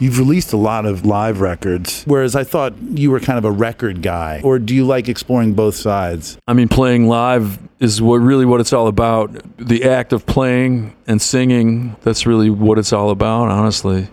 You've 0.00 0.18
released 0.18 0.52
a 0.52 0.56
lot 0.56 0.86
of 0.86 1.04
live 1.04 1.40
records, 1.40 2.04
whereas 2.06 2.36
I 2.36 2.44
thought 2.44 2.74
you 2.80 3.10
were 3.10 3.18
kind 3.18 3.36
of 3.36 3.44
a 3.44 3.50
record 3.50 4.00
guy. 4.00 4.40
Or 4.44 4.60
do 4.60 4.72
you 4.72 4.86
like 4.86 5.08
exploring 5.08 5.54
both 5.54 5.74
sides? 5.74 6.38
I 6.46 6.52
mean, 6.52 6.68
playing 6.68 7.08
live 7.08 7.58
is 7.80 8.00
what 8.00 8.18
really 8.18 8.44
what 8.44 8.60
it's 8.60 8.72
all 8.72 8.86
about. 8.86 9.30
The 9.58 9.84
act 9.84 10.12
of 10.12 10.24
playing 10.24 10.94
and 11.08 11.20
singing, 11.20 11.96
that's 12.02 12.26
really 12.26 12.48
what 12.48 12.78
it's 12.78 12.92
all 12.92 13.10
about, 13.10 13.48
honestly. 13.48 14.08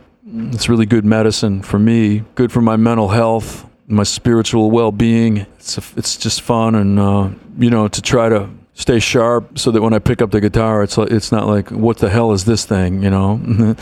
It's 0.53 0.67
really 0.67 0.85
good 0.85 1.05
medicine 1.05 1.61
for 1.61 1.79
me, 1.79 2.23
good 2.35 2.51
for 2.51 2.61
my 2.61 2.75
mental 2.75 3.09
health, 3.09 3.69
my 3.87 4.03
spiritual 4.03 4.71
well-being. 4.71 5.37
It's 5.59 5.77
a, 5.77 5.83
it's 5.95 6.17
just 6.17 6.41
fun 6.41 6.75
and 6.75 6.99
uh, 6.99 7.29
you 7.57 7.69
know, 7.69 7.87
to 7.87 8.01
try 8.01 8.29
to 8.29 8.49
stay 8.73 8.99
sharp 8.99 9.57
so 9.57 9.71
that 9.71 9.81
when 9.81 9.93
I 9.93 9.99
pick 9.99 10.21
up 10.21 10.31
the 10.31 10.41
guitar, 10.41 10.83
it's 10.83 10.97
it's 10.97 11.31
not 11.31 11.47
like 11.47 11.71
what 11.71 11.97
the 11.97 12.09
hell 12.09 12.33
is 12.33 12.45
this 12.45 12.65
thing, 12.65 13.01
you 13.01 13.09
know? 13.09 13.37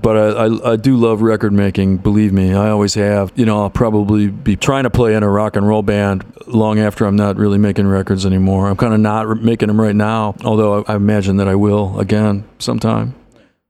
but 0.00 0.16
I, 0.16 0.46
I, 0.46 0.72
I 0.72 0.76
do 0.76 0.96
love 0.96 1.22
record 1.22 1.52
making. 1.52 1.98
Believe 1.98 2.32
me, 2.32 2.54
I 2.54 2.70
always 2.70 2.94
have. 2.94 3.32
You 3.34 3.44
know, 3.44 3.62
I'll 3.62 3.70
probably 3.70 4.28
be 4.28 4.56
trying 4.56 4.84
to 4.84 4.90
play 4.90 5.14
in 5.14 5.22
a 5.22 5.28
rock 5.28 5.56
and 5.56 5.66
roll 5.66 5.82
band 5.82 6.24
long 6.46 6.78
after 6.78 7.04
I'm 7.04 7.16
not 7.16 7.36
really 7.36 7.58
making 7.58 7.86
records 7.88 8.24
anymore. 8.24 8.68
I'm 8.68 8.76
kind 8.76 8.94
of 8.94 9.00
not 9.00 9.42
making 9.42 9.68
them 9.68 9.80
right 9.80 9.96
now, 9.96 10.36
although 10.44 10.84
I, 10.84 10.92
I 10.92 10.96
imagine 10.96 11.38
that 11.38 11.48
I 11.48 11.56
will 11.56 11.98
again 11.98 12.44
sometime, 12.58 13.14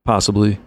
possibly. 0.04 0.58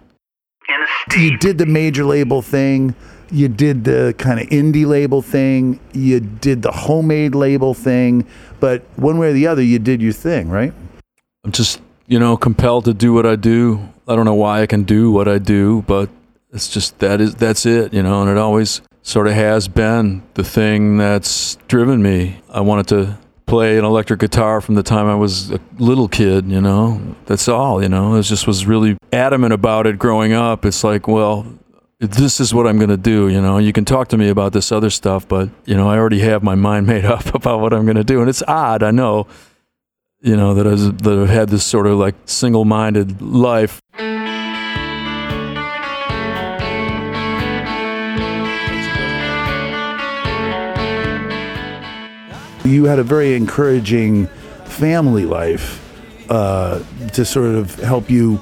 You 1.18 1.38
did 1.38 1.58
the 1.58 1.66
major 1.66 2.04
label 2.04 2.42
thing. 2.42 2.96
You 3.32 3.48
did 3.48 3.84
the 3.84 4.16
kind 4.18 4.40
of 4.40 4.48
indie 4.48 4.86
label 4.86 5.22
thing. 5.22 5.80
You 5.94 6.20
did 6.20 6.62
the 6.62 6.72
homemade 6.72 7.36
label 7.36 7.74
thing. 7.74 8.26
But 8.60 8.84
one 8.96 9.18
way 9.18 9.30
or 9.30 9.34
the 9.34 9.48
other, 9.48 9.62
you 9.62 9.80
did 9.80 10.02
your 10.02 10.14
thing, 10.14 10.50
right? 10.50 10.74
I'm 11.44 11.52
just, 11.52 11.82
you 12.08 12.20
know, 12.20 12.38
compelled 12.38 12.86
to 12.86 12.94
do 12.94 13.14
what 13.14 13.26
I 13.26 13.36
do. 13.36 13.90
I 14.08 14.16
don't 14.16 14.26
know 14.26 14.36
why 14.36 14.62
I 14.62 14.66
can 14.66 14.84
do 14.84 15.12
what 15.12 15.28
I 15.28 15.38
do, 15.38 15.84
but 15.84 16.10
it's 16.52 16.68
just 16.68 17.00
that 17.00 17.22
is 17.22 17.36
that's 17.36 17.66
it, 17.66 17.94
you 17.94 18.02
know, 18.02 18.22
and 18.22 18.30
it 18.30 18.38
always 18.38 18.82
sort 19.04 19.28
of 19.28 19.34
has 19.34 19.68
been 19.68 20.24
the 20.34 20.44
thing 20.44 20.98
that's 20.98 21.56
driven 21.68 22.02
me. 22.02 22.42
I 22.50 22.62
wanted 22.62 22.88
to 22.90 23.18
play 23.50 23.78
an 23.78 23.84
electric 23.84 24.20
guitar 24.20 24.62
from 24.62 24.76
the 24.76 24.84
time 24.84 25.08
I 25.08 25.16
was 25.16 25.52
a 25.52 25.60
little 25.80 26.08
kid, 26.08 26.50
you 26.50 26.62
know. 26.62 27.16
That's 27.26 27.48
all, 27.48 27.82
you 27.82 27.90
know. 27.90 28.16
I 28.16 28.22
just 28.22 28.48
was 28.48 28.66
really 28.66 28.98
adamant 29.12 29.54
about 29.54 29.88
it 29.88 29.98
growing 29.98 30.34
up. 30.34 30.66
It's 30.66 30.84
like, 30.84 31.08
well, 31.08 31.46
this 32.00 32.40
is 32.40 32.54
what 32.54 32.68
I'm 32.68 32.78
going 32.78 32.92
to 32.92 32.98
do, 32.98 33.28
you 33.28 33.42
know. 33.42 33.58
You 33.58 33.74
can 33.74 33.86
talk 33.86 34.08
to 34.10 34.18
me 34.18 34.30
about 34.30 34.54
this 34.54 34.72
other 34.72 34.92
stuff, 34.92 35.28
but, 35.28 35.50
you 35.66 35.76
know, 35.76 35.90
I 35.90 35.98
already 35.98 36.20
have 36.20 36.44
my 36.44 36.56
mind 36.56 36.86
made 36.94 37.06
up 37.06 37.34
about 37.34 37.60
what 37.60 37.74
I'm 37.74 37.86
going 37.86 37.98
to 37.98 38.04
do. 38.04 38.22
And 38.22 38.30
it's 38.30 38.44
odd, 38.48 38.84
I 38.84 38.92
know 38.92 39.28
you 40.22 40.36
know 40.36 40.54
that 40.54 40.68
I've, 40.68 41.02
that 41.04 41.18
I've 41.18 41.30
had 41.30 41.50
this 41.50 41.64
sort 41.64 41.88
of 41.88 41.98
like 41.98 42.16
single-minded 42.26 43.22
life 43.22 43.82
You 52.70 52.86
had 52.86 53.00
a 53.00 53.04
very 53.04 53.36
encouraging 53.36 54.28
family 54.66 55.26
life 55.26 55.86
uh, 56.30 56.84
to 57.14 57.26
sort 57.26 57.56
of 57.56 57.74
help 57.76 58.10
you 58.10 58.40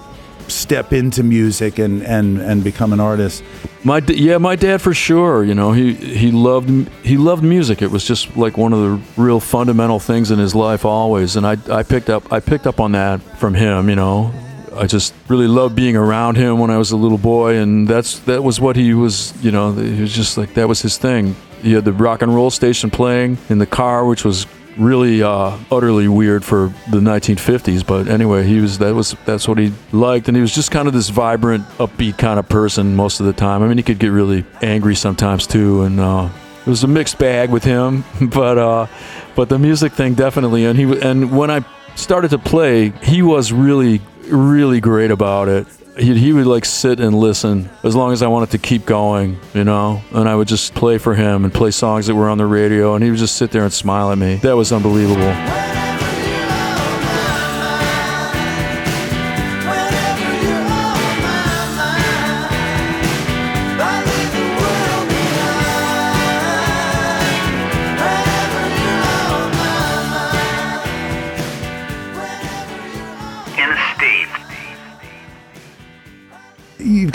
step 0.47 0.93
into 0.93 1.23
music 1.23 1.79
and, 1.79 2.03
and, 2.03 2.39
and 2.39 2.63
become 2.63 2.93
an 2.93 2.99
artist. 2.99 3.43
my 3.83 3.99
yeah 4.07 4.37
my 4.37 4.55
dad 4.55 4.81
for 4.81 4.93
sure 4.93 5.43
you 5.43 5.53
know 5.53 5.73
he 5.73 5.93
he 5.93 6.31
loved 6.31 6.69
he 7.03 7.17
loved 7.17 7.43
music. 7.43 7.81
It 7.81 7.91
was 7.91 8.05
just 8.05 8.35
like 8.37 8.57
one 8.57 8.73
of 8.73 8.79
the 8.79 9.21
real 9.21 9.39
fundamental 9.39 9.99
things 9.99 10.31
in 10.31 10.39
his 10.39 10.53
life 10.55 10.85
always. 10.85 11.35
And 11.35 11.45
I 11.45 11.57
I 11.69 11.83
picked 11.83 12.09
up 12.09 12.31
I 12.31 12.39
picked 12.39 12.67
up 12.67 12.79
on 12.79 12.93
that 12.93 13.21
from 13.37 13.53
him 13.53 13.89
you 13.89 13.95
know. 13.95 14.33
I 14.75 14.85
just 14.85 15.13
really 15.27 15.47
loved 15.47 15.75
being 15.75 15.95
around 15.95 16.37
him 16.37 16.59
when 16.59 16.69
I 16.69 16.77
was 16.77 16.91
a 16.91 16.97
little 16.97 17.17
boy 17.17 17.55
and 17.57 17.87
that's 17.87 18.19
that 18.19 18.43
was 18.43 18.61
what 18.61 18.75
he 18.75 18.93
was 18.93 19.33
you 19.43 19.51
know 19.51 19.71
he 19.71 20.01
was 20.01 20.13
just 20.13 20.37
like 20.37 20.53
that 20.53 20.67
was 20.67 20.81
his 20.81 20.97
thing 20.97 21.35
he 21.61 21.73
had 21.73 21.85
the 21.85 21.93
rock 21.93 22.21
and 22.21 22.33
roll 22.33 22.49
station 22.49 22.89
playing 22.89 23.37
in 23.49 23.57
the 23.57 23.65
car 23.65 24.05
which 24.05 24.23
was 24.23 24.45
really 24.77 25.23
uh, 25.23 25.57
utterly 25.71 26.07
weird 26.07 26.45
for 26.45 26.71
the 26.91 26.99
1950s 26.99 27.85
but 27.85 28.07
anyway 28.07 28.43
he 28.43 28.59
was 28.59 28.77
that 28.77 28.93
was 28.93 29.15
that's 29.25 29.47
what 29.47 29.57
he 29.57 29.73
liked 29.91 30.27
and 30.27 30.37
he 30.37 30.41
was 30.41 30.53
just 30.53 30.71
kind 30.71 30.87
of 30.87 30.93
this 30.93 31.09
vibrant 31.09 31.65
upbeat 31.79 32.17
kind 32.17 32.39
of 32.39 32.47
person 32.47 32.95
most 32.95 33.19
of 33.19 33.25
the 33.25 33.33
time. 33.33 33.63
I 33.63 33.67
mean 33.67 33.77
he 33.77 33.83
could 33.83 33.99
get 33.99 34.09
really 34.09 34.45
angry 34.61 34.95
sometimes 34.95 35.47
too 35.47 35.83
and 35.83 35.99
uh, 35.99 36.29
it 36.65 36.69
was 36.69 36.83
a 36.83 36.87
mixed 36.87 37.17
bag 37.17 37.49
with 37.49 37.63
him 37.63 38.03
but 38.21 38.57
uh, 38.57 38.87
but 39.35 39.49
the 39.49 39.57
music 39.57 39.93
thing 39.93 40.13
definitely 40.13 40.65
and 40.65 40.77
he 40.77 40.99
and 40.99 41.35
when 41.35 41.49
i 41.49 41.65
started 41.95 42.29
to 42.29 42.37
play 42.37 42.89
he 43.01 43.21
was 43.21 43.51
really 43.51 44.01
really 44.29 44.79
great 44.79 45.09
about 45.09 45.47
it 45.47 45.65
he, 45.97 46.17
he 46.17 46.33
would 46.33 46.47
like 46.47 46.65
sit 46.65 46.99
and 46.99 47.17
listen 47.17 47.69
as 47.83 47.95
long 47.95 48.11
as 48.13 48.21
I 48.21 48.27
wanted 48.27 48.51
to 48.51 48.57
keep 48.57 48.85
going, 48.85 49.39
you 49.53 49.63
know. 49.63 50.01
And 50.11 50.29
I 50.29 50.35
would 50.35 50.47
just 50.47 50.73
play 50.73 50.97
for 50.97 51.15
him 51.15 51.43
and 51.43 51.53
play 51.53 51.71
songs 51.71 52.07
that 52.07 52.15
were 52.15 52.29
on 52.29 52.37
the 52.37 52.45
radio, 52.45 52.95
and 52.95 53.03
he 53.03 53.09
would 53.09 53.19
just 53.19 53.35
sit 53.35 53.51
there 53.51 53.63
and 53.63 53.73
smile 53.73 54.11
at 54.11 54.17
me. 54.17 54.35
That 54.37 54.55
was 54.55 54.71
unbelievable. 54.71 55.86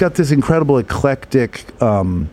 Got 0.03 0.15
this 0.17 0.33
incredible 0.33 0.79
eclectic 0.79 1.65
um, 1.81 2.29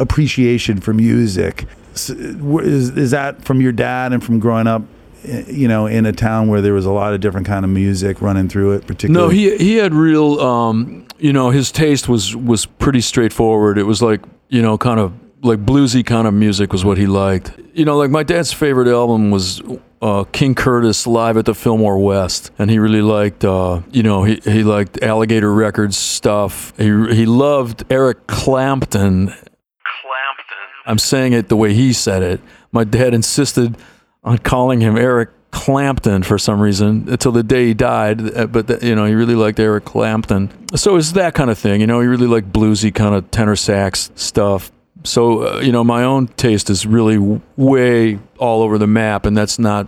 appreciation 0.00 0.80
for 0.80 0.92
music. 0.92 1.64
S- 1.94 2.08
wh- 2.08 2.62
Is, 2.62 2.90
is 2.96 3.10
that 3.12 3.44
from 3.44 3.60
your 3.60 3.70
dad 3.72 4.12
and 4.12 4.22
from 4.22 4.40
growing 4.40 4.66
up, 4.66 4.82
eh, 5.24 5.44
you 5.46 5.68
know, 5.68 5.86
in 5.86 6.06
a 6.06 6.12
town 6.12 6.48
where 6.48 6.60
there 6.60 6.74
was 6.74 6.86
a 6.86 6.90
lot 6.90 7.14
of 7.14 7.20
different 7.20 7.46
kind 7.46 7.64
of 7.64 7.70
music 7.70 8.20
running 8.20 8.48
through 8.48 8.72
it, 8.72 8.86
particularly? 8.86 9.26
No, 9.26 9.30
he 9.30 9.56
he 9.58 9.76
had 9.76 9.94
real, 9.94 10.40
um, 10.40 11.06
you 11.18 11.32
know, 11.32 11.50
his 11.50 11.70
taste 11.70 12.08
was 12.08 12.34
was 12.34 12.66
pretty 12.66 13.00
straightforward. 13.00 13.78
It 13.78 13.84
was 13.84 14.02
like, 14.02 14.20
you 14.48 14.60
know, 14.60 14.76
kind 14.76 14.98
of 14.98 15.12
like 15.44 15.64
bluesy 15.64 16.04
kind 16.04 16.26
of 16.26 16.34
music 16.34 16.72
was 16.72 16.84
what 16.84 16.98
he 16.98 17.06
liked. 17.06 17.52
You 17.74 17.84
know, 17.84 17.96
like 17.96 18.10
my 18.10 18.22
dad's 18.22 18.52
favorite 18.52 18.88
album 18.88 19.30
was 19.30 19.62
uh, 20.02 20.24
King 20.32 20.54
Curtis 20.54 21.06
live 21.06 21.36
at 21.36 21.44
the 21.44 21.54
Fillmore 21.54 21.98
West, 21.98 22.50
and 22.58 22.70
he 22.70 22.78
really 22.78 23.02
liked, 23.02 23.44
uh, 23.44 23.82
you 23.92 24.02
know, 24.02 24.24
he, 24.24 24.40
he 24.44 24.62
liked 24.64 25.02
Alligator 25.02 25.52
Records 25.52 25.96
stuff. 25.96 26.72
He 26.76 26.84
he 27.14 27.26
loved 27.26 27.84
Eric 27.90 28.26
Clapton. 28.26 29.26
Clampton. 29.28 30.56
I'm 30.86 30.98
saying 30.98 31.32
it 31.32 31.48
the 31.48 31.56
way 31.56 31.74
he 31.74 31.92
said 31.92 32.22
it. 32.22 32.40
My 32.72 32.84
dad 32.84 33.14
insisted 33.14 33.76
on 34.22 34.38
calling 34.38 34.80
him 34.80 34.96
Eric 34.96 35.30
Clapton 35.50 36.22
for 36.24 36.36
some 36.38 36.60
reason 36.60 37.06
until 37.08 37.30
the 37.32 37.42
day 37.44 37.66
he 37.66 37.74
died. 37.74 38.36
uh, 38.36 38.46
But 38.46 38.66
th- 38.66 38.82
you 38.82 38.94
know, 38.94 39.04
he 39.06 39.14
really 39.14 39.34
liked 39.36 39.60
Eric 39.60 39.84
Clapton. 39.84 40.50
So 40.74 40.96
it's 40.96 41.12
that 41.12 41.34
kind 41.34 41.48
of 41.50 41.58
thing. 41.58 41.80
You 41.80 41.86
know, 41.86 42.00
he 42.00 42.06
really 42.08 42.26
liked 42.26 42.52
bluesy 42.52 42.92
kind 42.92 43.14
of 43.14 43.30
tenor 43.30 43.54
sax 43.56 44.10
stuff. 44.16 44.72
So 45.04 45.46
uh, 45.46 45.60
you 45.60 45.72
know, 45.72 45.84
my 45.84 46.02
own 46.02 46.28
taste 46.28 46.70
is 46.70 46.86
really 46.86 47.18
way 47.56 48.18
all 48.38 48.62
over 48.62 48.78
the 48.78 48.86
map, 48.86 49.26
and 49.26 49.36
that's 49.36 49.58
not 49.58 49.86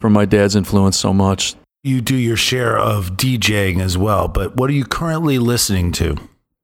from 0.00 0.12
my 0.12 0.24
dad's 0.24 0.56
influence 0.56 0.98
so 0.98 1.12
much. 1.12 1.54
You 1.82 2.00
do 2.00 2.16
your 2.16 2.36
share 2.36 2.76
of 2.76 3.12
DJing 3.12 3.80
as 3.80 3.96
well, 3.96 4.28
but 4.28 4.56
what 4.56 4.68
are 4.70 4.72
you 4.72 4.84
currently 4.84 5.38
listening 5.38 5.92
to? 5.92 6.16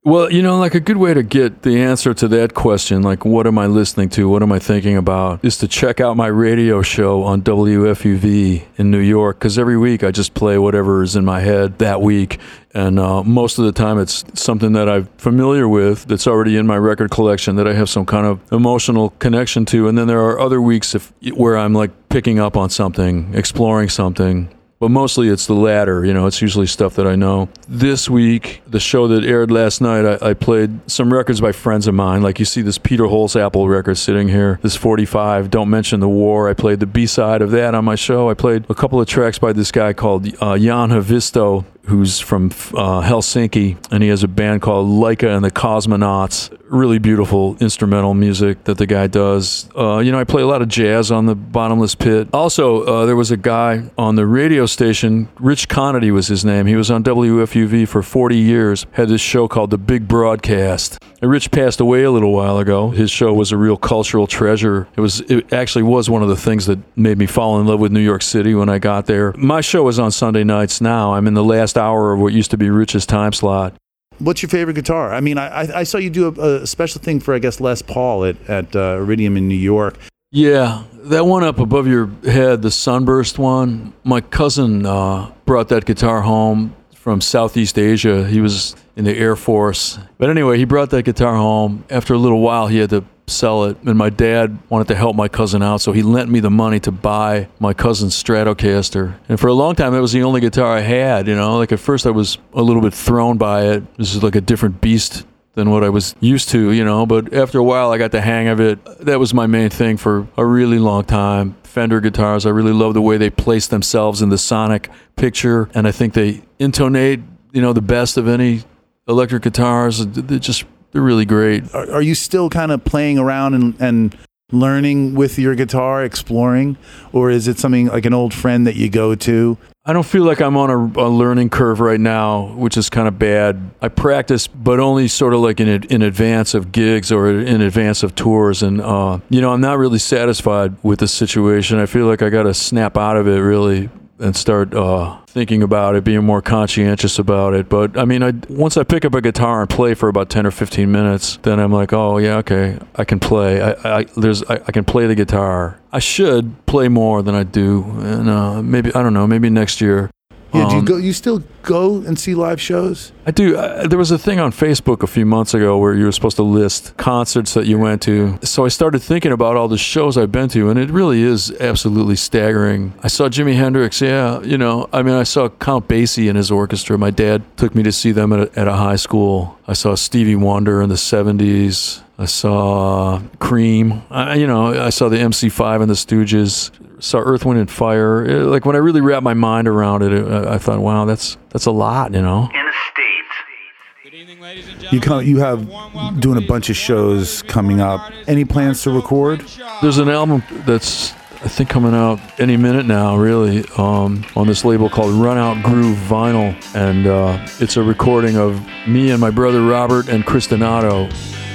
Well, 0.04 0.32
you 0.32 0.42
know, 0.42 0.58
like 0.58 0.74
a 0.74 0.80
good 0.80 0.96
way 0.96 1.14
to 1.14 1.22
get 1.22 1.62
the 1.62 1.80
answer 1.80 2.12
to 2.12 2.26
that 2.26 2.54
question, 2.54 3.02
like 3.02 3.24
what 3.24 3.46
am 3.46 3.56
I 3.56 3.66
listening 3.66 4.08
to, 4.10 4.28
what 4.28 4.42
am 4.42 4.50
I 4.50 4.58
thinking 4.58 4.96
about, 4.96 5.44
is 5.44 5.58
to 5.58 5.68
check 5.68 6.00
out 6.00 6.16
my 6.16 6.26
radio 6.26 6.82
show 6.82 7.22
on 7.22 7.42
WFUV 7.42 8.64
in 8.78 8.90
New 8.90 8.98
York. 8.98 9.38
Because 9.38 9.60
every 9.60 9.78
week 9.78 10.02
I 10.02 10.10
just 10.10 10.34
play 10.34 10.58
whatever 10.58 11.04
is 11.04 11.14
in 11.14 11.24
my 11.24 11.38
head 11.38 11.78
that 11.78 12.02
week. 12.02 12.40
And 12.74 12.98
uh, 12.98 13.22
most 13.22 13.60
of 13.60 13.64
the 13.64 13.70
time 13.70 14.00
it's 14.00 14.24
something 14.34 14.72
that 14.72 14.88
I'm 14.88 15.04
familiar 15.18 15.68
with, 15.68 16.06
that's 16.06 16.26
already 16.26 16.56
in 16.56 16.66
my 16.66 16.78
record 16.78 17.12
collection, 17.12 17.54
that 17.54 17.68
I 17.68 17.72
have 17.74 17.88
some 17.88 18.04
kind 18.04 18.26
of 18.26 18.40
emotional 18.52 19.10
connection 19.20 19.64
to. 19.66 19.86
And 19.86 19.96
then 19.96 20.08
there 20.08 20.22
are 20.22 20.40
other 20.40 20.60
weeks 20.60 20.96
if, 20.96 21.12
where 21.32 21.56
I'm 21.56 21.74
like 21.74 22.08
picking 22.08 22.40
up 22.40 22.56
on 22.56 22.70
something, 22.70 23.32
exploring 23.34 23.88
something 23.88 24.52
but 24.82 24.90
mostly 24.90 25.28
it's 25.28 25.46
the 25.46 25.54
latter. 25.54 26.04
You 26.04 26.12
know, 26.12 26.26
it's 26.26 26.42
usually 26.42 26.66
stuff 26.66 26.96
that 26.96 27.06
I 27.06 27.14
know. 27.14 27.48
This 27.68 28.10
week, 28.10 28.62
the 28.66 28.80
show 28.80 29.06
that 29.06 29.22
aired 29.22 29.48
last 29.48 29.80
night, 29.80 30.04
I, 30.04 30.30
I 30.30 30.34
played 30.34 30.90
some 30.90 31.12
records 31.12 31.40
by 31.40 31.52
friends 31.52 31.86
of 31.86 31.94
mine. 31.94 32.20
Like 32.20 32.40
you 32.40 32.44
see 32.44 32.62
this 32.62 32.78
Peter 32.78 33.04
Holsapple 33.04 33.68
record 33.68 33.96
sitting 33.96 34.26
here, 34.26 34.58
this 34.60 34.74
45, 34.74 35.50
Don't 35.50 35.70
Mention 35.70 36.00
the 36.00 36.08
War. 36.08 36.48
I 36.48 36.54
played 36.54 36.80
the 36.80 36.86
B 36.86 37.06
side 37.06 37.42
of 37.42 37.52
that 37.52 37.76
on 37.76 37.84
my 37.84 37.94
show. 37.94 38.28
I 38.28 38.34
played 38.34 38.68
a 38.68 38.74
couple 38.74 39.00
of 39.00 39.06
tracks 39.06 39.38
by 39.38 39.52
this 39.52 39.70
guy 39.70 39.92
called 39.92 40.26
uh, 40.42 40.58
Jan 40.58 40.88
Haavisto, 40.90 41.64
who's 41.84 42.20
from 42.20 42.46
uh, 42.46 43.02
Helsinki, 43.02 43.76
and 43.90 44.02
he 44.02 44.08
has 44.08 44.22
a 44.22 44.28
band 44.28 44.62
called 44.62 44.88
Laika 44.88 45.34
and 45.34 45.44
the 45.44 45.50
Cosmonauts. 45.50 46.56
Really 46.68 46.98
beautiful 46.98 47.56
instrumental 47.60 48.14
music 48.14 48.64
that 48.64 48.78
the 48.78 48.86
guy 48.86 49.06
does. 49.06 49.68
Uh, 49.76 49.98
you 49.98 50.10
know, 50.10 50.18
I 50.18 50.24
play 50.24 50.42
a 50.42 50.46
lot 50.46 50.62
of 50.62 50.68
jazz 50.68 51.10
on 51.10 51.26
the 51.26 51.34
Bottomless 51.34 51.94
Pit. 51.94 52.28
Also, 52.32 52.82
uh, 52.84 53.06
there 53.06 53.16
was 53.16 53.30
a 53.30 53.36
guy 53.36 53.90
on 53.98 54.14
the 54.14 54.26
radio 54.26 54.64
station, 54.66 55.28
Rich 55.38 55.68
Conaty 55.68 56.12
was 56.12 56.28
his 56.28 56.44
name. 56.44 56.66
He 56.66 56.76
was 56.76 56.90
on 56.90 57.02
WFUV 57.04 57.86
for 57.86 58.02
40 58.02 58.36
years, 58.38 58.86
had 58.92 59.08
this 59.08 59.20
show 59.20 59.48
called 59.48 59.70
The 59.70 59.78
Big 59.78 60.08
Broadcast. 60.08 60.98
And 61.22 61.30
Rich 61.30 61.52
passed 61.52 61.78
away 61.78 62.02
a 62.02 62.10
little 62.10 62.32
while 62.32 62.58
ago. 62.58 62.90
His 62.90 63.08
show 63.08 63.32
was 63.32 63.52
a 63.52 63.56
real 63.56 63.76
cultural 63.76 64.26
treasure. 64.26 64.88
It 64.96 65.00
was 65.00 65.20
it 65.20 65.52
actually 65.52 65.84
was 65.84 66.10
one 66.10 66.20
of 66.20 66.28
the 66.28 66.36
things 66.36 66.66
that 66.66 66.80
made 66.96 67.16
me 67.16 67.26
fall 67.26 67.60
in 67.60 67.66
love 67.66 67.78
with 67.78 67.92
New 67.92 68.00
York 68.00 68.22
City 68.22 68.56
when 68.56 68.68
I 68.68 68.80
got 68.80 69.06
there. 69.06 69.32
My 69.36 69.60
show 69.60 69.86
is 69.86 70.00
on 70.00 70.10
Sunday 70.10 70.42
nights 70.42 70.80
now. 70.80 71.14
I'm 71.14 71.28
in 71.28 71.34
the 71.34 71.44
last 71.44 71.71
hour 71.76 72.12
of 72.12 72.20
what 72.20 72.32
used 72.32 72.50
to 72.52 72.56
be 72.56 72.70
Rich's 72.70 73.06
time 73.06 73.32
slot. 73.32 73.74
What's 74.18 74.42
your 74.42 74.48
favorite 74.50 74.74
guitar? 74.74 75.12
I 75.12 75.20
mean, 75.20 75.38
I, 75.38 75.48
I- 75.62 75.78
I 75.80 75.82
saw 75.84 75.98
you 75.98 76.10
do 76.10 76.28
a, 76.28 76.62
a 76.62 76.66
special 76.66 77.00
thing 77.00 77.18
for, 77.20 77.34
I 77.34 77.38
guess, 77.38 77.60
Les 77.60 77.82
Paul 77.82 78.24
at, 78.24 78.36
at 78.48 78.76
uh, 78.76 78.96
Iridium 78.98 79.36
in 79.36 79.48
New 79.48 79.54
York. 79.56 79.98
Yeah, 80.30 80.84
that 80.94 81.26
one 81.26 81.44
up 81.44 81.58
above 81.58 81.86
your 81.86 82.06
head, 82.24 82.62
the 82.62 82.70
Sunburst 82.70 83.38
one. 83.38 83.92
My 84.04 84.20
cousin 84.22 84.86
uh, 84.86 85.30
brought 85.44 85.68
that 85.68 85.84
guitar 85.84 86.22
home 86.22 86.74
from 86.94 87.20
Southeast 87.20 87.78
Asia. 87.78 88.26
He 88.26 88.40
was 88.40 88.74
in 88.96 89.04
the 89.04 89.14
Air 89.16 89.36
Force. 89.36 89.98
But 90.18 90.30
anyway, 90.30 90.56
he 90.56 90.64
brought 90.64 90.90
that 90.90 91.04
guitar 91.04 91.34
home. 91.36 91.84
After 91.90 92.14
a 92.14 92.18
little 92.18 92.40
while, 92.40 92.68
he 92.68 92.78
had 92.78 92.90
to 92.90 93.04
sell 93.26 93.64
it. 93.64 93.76
And 93.82 93.96
my 93.96 94.10
dad 94.10 94.58
wanted 94.68 94.88
to 94.88 94.94
help 94.94 95.16
my 95.16 95.28
cousin 95.28 95.62
out, 95.62 95.80
so 95.80 95.92
he 95.92 96.02
lent 96.02 96.30
me 96.30 96.40
the 96.40 96.50
money 96.50 96.80
to 96.80 96.90
buy 96.92 97.48
my 97.58 97.72
cousin's 97.72 98.20
Stratocaster. 98.20 99.14
And 99.28 99.38
for 99.38 99.46
a 99.46 99.54
long 99.54 99.74
time, 99.74 99.92
that 99.92 100.00
was 100.00 100.12
the 100.12 100.22
only 100.22 100.40
guitar 100.40 100.76
I 100.76 100.80
had. 100.80 101.26
You 101.28 101.34
know, 101.34 101.58
like 101.58 101.72
at 101.72 101.80
first, 101.80 102.06
I 102.06 102.10
was 102.10 102.38
a 102.52 102.62
little 102.62 102.82
bit 102.82 102.94
thrown 102.94 103.38
by 103.38 103.66
it. 103.66 103.96
This 103.96 104.14
is 104.14 104.22
like 104.22 104.36
a 104.36 104.40
different 104.40 104.80
beast 104.80 105.24
than 105.54 105.70
what 105.70 105.84
I 105.84 105.90
was 105.90 106.14
used 106.20 106.48
to, 106.50 106.72
you 106.72 106.84
know. 106.84 107.04
But 107.06 107.34
after 107.34 107.58
a 107.58 107.62
while, 107.62 107.90
I 107.90 107.98
got 107.98 108.10
the 108.10 108.20
hang 108.20 108.48
of 108.48 108.60
it. 108.60 108.78
That 109.00 109.18
was 109.18 109.34
my 109.34 109.46
main 109.46 109.70
thing 109.70 109.96
for 109.96 110.26
a 110.36 110.44
really 110.44 110.78
long 110.78 111.04
time. 111.04 111.56
Fender 111.62 112.00
guitars, 112.00 112.46
I 112.46 112.50
really 112.50 112.72
love 112.72 112.94
the 112.94 113.02
way 113.02 113.16
they 113.16 113.30
place 113.30 113.66
themselves 113.66 114.22
in 114.22 114.28
the 114.28 114.38
sonic 114.38 114.90
picture, 115.16 115.68
and 115.74 115.86
I 115.86 115.92
think 115.92 116.14
they 116.14 116.42
intonate, 116.58 117.20
you 117.52 117.62
know, 117.62 117.72
the 117.72 117.82
best 117.82 118.16
of 118.16 118.28
any 118.28 118.62
electric 119.08 119.42
guitars. 119.42 120.06
They're 120.06 120.38
just 120.38 120.64
they're 120.92 121.02
really 121.02 121.24
great. 121.24 121.74
Are, 121.74 121.90
are 121.92 122.02
you 122.02 122.14
still 122.14 122.48
kind 122.48 122.70
of 122.70 122.84
playing 122.84 123.18
around 123.18 123.54
and, 123.54 123.80
and 123.80 124.16
learning 124.52 125.14
with 125.14 125.38
your 125.38 125.54
guitar, 125.54 126.04
exploring? 126.04 126.76
Or 127.12 127.30
is 127.30 127.48
it 127.48 127.58
something 127.58 127.88
like 127.88 128.06
an 128.06 128.14
old 128.14 128.32
friend 128.32 128.66
that 128.66 128.76
you 128.76 128.88
go 128.88 129.14
to? 129.14 129.58
I 129.84 129.92
don't 129.92 130.06
feel 130.06 130.22
like 130.22 130.40
I'm 130.40 130.56
on 130.56 130.70
a, 130.70 131.00
a 131.00 131.08
learning 131.08 131.50
curve 131.50 131.80
right 131.80 131.98
now, 131.98 132.54
which 132.54 132.76
is 132.76 132.88
kind 132.88 133.08
of 133.08 133.18
bad. 133.18 133.72
I 133.80 133.88
practice, 133.88 134.46
but 134.46 134.78
only 134.78 135.08
sort 135.08 135.34
of 135.34 135.40
like 135.40 135.58
in 135.58 135.68
in 135.68 136.02
advance 136.02 136.54
of 136.54 136.70
gigs 136.70 137.10
or 137.10 137.28
in 137.28 137.60
advance 137.60 138.04
of 138.04 138.14
tours, 138.14 138.62
and 138.62 138.80
uh, 138.80 139.18
you 139.28 139.40
know, 139.40 139.52
I'm 139.52 139.60
not 139.60 139.78
really 139.78 139.98
satisfied 139.98 140.76
with 140.84 141.00
the 141.00 141.08
situation. 141.08 141.80
I 141.80 141.86
feel 141.86 142.06
like 142.06 142.22
I 142.22 142.30
got 142.30 142.44
to 142.44 142.54
snap 142.54 142.96
out 142.96 143.16
of 143.16 143.26
it 143.26 143.38
really 143.38 143.90
and 144.22 144.36
start 144.36 144.72
uh, 144.74 145.18
thinking 145.26 145.62
about 145.62 145.96
it, 145.96 146.04
being 146.04 146.24
more 146.24 146.40
conscientious 146.40 147.18
about 147.18 147.54
it. 147.54 147.68
But 147.68 147.98
I 147.98 148.04
mean, 148.04 148.22
I 148.22 148.32
once 148.48 148.76
I 148.76 148.84
pick 148.84 149.04
up 149.04 149.14
a 149.14 149.20
guitar 149.20 149.60
and 149.62 149.68
play 149.68 149.94
for 149.94 150.08
about 150.08 150.30
ten 150.30 150.46
or 150.46 150.50
fifteen 150.50 150.92
minutes, 150.92 151.38
then 151.42 151.58
I'm 151.58 151.72
like, 151.72 151.92
oh 151.92 152.18
yeah, 152.18 152.36
okay, 152.38 152.78
I 152.96 153.04
can 153.04 153.18
play. 153.20 153.60
I, 153.60 153.98
I 153.98 154.04
there's 154.16 154.42
I, 154.44 154.54
I 154.54 154.72
can 154.72 154.84
play 154.84 155.06
the 155.06 155.14
guitar. 155.14 155.78
I 155.92 155.98
should 155.98 156.64
play 156.66 156.88
more 156.88 157.22
than 157.22 157.34
I 157.34 157.42
do, 157.42 157.82
and 158.00 158.28
uh, 158.30 158.62
maybe 158.62 158.94
I 158.94 159.02
don't 159.02 159.14
know, 159.14 159.26
maybe 159.26 159.50
next 159.50 159.80
year. 159.80 160.10
Yeah, 160.54 160.68
do 160.68 160.74
you 160.74 160.78
Um, 160.80 160.84
go? 160.84 160.96
You 160.98 161.12
still 161.14 161.42
go 161.62 161.96
and 161.98 162.18
see 162.18 162.34
live 162.34 162.60
shows? 162.60 163.12
I 163.26 163.30
do. 163.30 163.56
Uh, 163.56 163.86
there 163.86 163.98
was 163.98 164.10
a 164.10 164.18
thing 164.18 164.40
on 164.40 164.50
Facebook 164.52 165.02
a 165.02 165.06
few 165.06 165.24
months 165.24 165.54
ago 165.54 165.78
where 165.78 165.94
you 165.94 166.04
were 166.04 166.12
supposed 166.12 166.36
to 166.36 166.42
list 166.42 166.96
concerts 166.96 167.54
that 167.54 167.66
you 167.66 167.78
went 167.78 168.02
to. 168.02 168.38
So 168.42 168.64
I 168.64 168.68
started 168.68 169.00
thinking 169.00 169.32
about 169.32 169.56
all 169.56 169.68
the 169.68 169.78
shows 169.78 170.18
I've 170.18 170.32
been 170.32 170.48
to, 170.50 170.70
and 170.70 170.78
it 170.78 170.90
really 170.90 171.22
is 171.22 171.50
absolutely 171.60 172.16
staggering. 172.16 172.94
I 173.02 173.08
saw 173.08 173.28
Jimi 173.28 173.54
Hendrix. 173.54 174.00
Yeah, 174.00 174.40
you 174.42 174.58
know, 174.58 174.88
I 174.92 175.02
mean, 175.02 175.14
I 175.14 175.22
saw 175.22 175.48
Count 175.48 175.88
Basie 175.88 176.28
and 176.28 176.36
his 176.36 176.50
orchestra. 176.50 176.98
My 176.98 177.10
dad 177.10 177.42
took 177.56 177.74
me 177.74 177.82
to 177.84 177.92
see 177.92 178.12
them 178.12 178.32
at 178.32 178.40
a, 178.40 178.58
at 178.58 178.68
a 178.68 178.74
high 178.74 178.96
school. 178.96 179.58
I 179.68 179.74
saw 179.74 179.94
Stevie 179.94 180.36
Wonder 180.36 180.82
in 180.82 180.88
the 180.88 180.96
'70s. 180.96 182.02
I 182.18 182.26
saw 182.26 183.20
Cream. 183.38 184.02
I, 184.10 184.34
you 184.36 184.46
know, 184.46 184.66
I 184.84 184.90
saw 184.90 185.08
the 185.08 185.16
MC5 185.16 185.80
and 185.82 185.90
the 185.90 185.94
Stooges. 185.94 186.70
Saw 187.02 187.18
Earth, 187.18 187.44
Wind, 187.44 187.58
and 187.58 187.68
Fire. 187.70 188.24
It- 188.24 188.44
like 188.46 188.64
when 188.64 188.76
I 188.76 188.78
really 188.78 189.00
wrapped 189.00 189.24
my 189.24 189.34
mind 189.34 189.66
around 189.66 190.02
it, 190.02 190.12
it 190.12 190.24
I, 190.24 190.54
I 190.54 190.58
thought, 190.58 190.78
wow, 190.78 191.04
that's 191.04 191.36
that's 191.52 191.66
a 191.66 191.70
lot. 191.70 192.12
You 192.12 192.22
know. 192.22 192.50
In 192.52 192.66
the 192.66 192.72
States. 192.90 194.92
You 194.92 195.00
come, 195.00 195.24
you 195.24 195.38
have 195.38 196.20
doing 196.20 196.36
a 196.36 196.46
bunch 196.46 196.68
of 196.68 196.76
shows 196.76 197.42
coming 197.42 197.80
up. 197.80 198.12
Any 198.26 198.44
plans 198.44 198.82
to 198.82 198.90
record? 198.90 199.44
There's 199.80 199.98
an 199.98 200.08
album 200.08 200.42
that's 200.66 201.12
I 201.44 201.48
think 201.48 201.68
coming 201.68 201.92
out 201.92 202.20
any 202.38 202.56
minute 202.56 202.86
now, 202.86 203.16
really, 203.16 203.64
um, 203.76 204.24
on 204.36 204.46
this 204.46 204.64
label 204.64 204.88
called 204.88 205.12
Run 205.14 205.36
Out 205.36 205.60
Groove 205.64 205.98
Vinyl, 205.98 206.54
and 206.76 207.08
uh, 207.08 207.44
it's 207.58 207.76
a 207.76 207.82
recording 207.82 208.36
of 208.36 208.64
me 208.86 209.10
and 209.10 209.20
my 209.20 209.30
brother 209.30 209.60
Robert 209.60 210.08
and 210.08 210.24
Chris 210.24 210.46
Donato, 210.46 211.08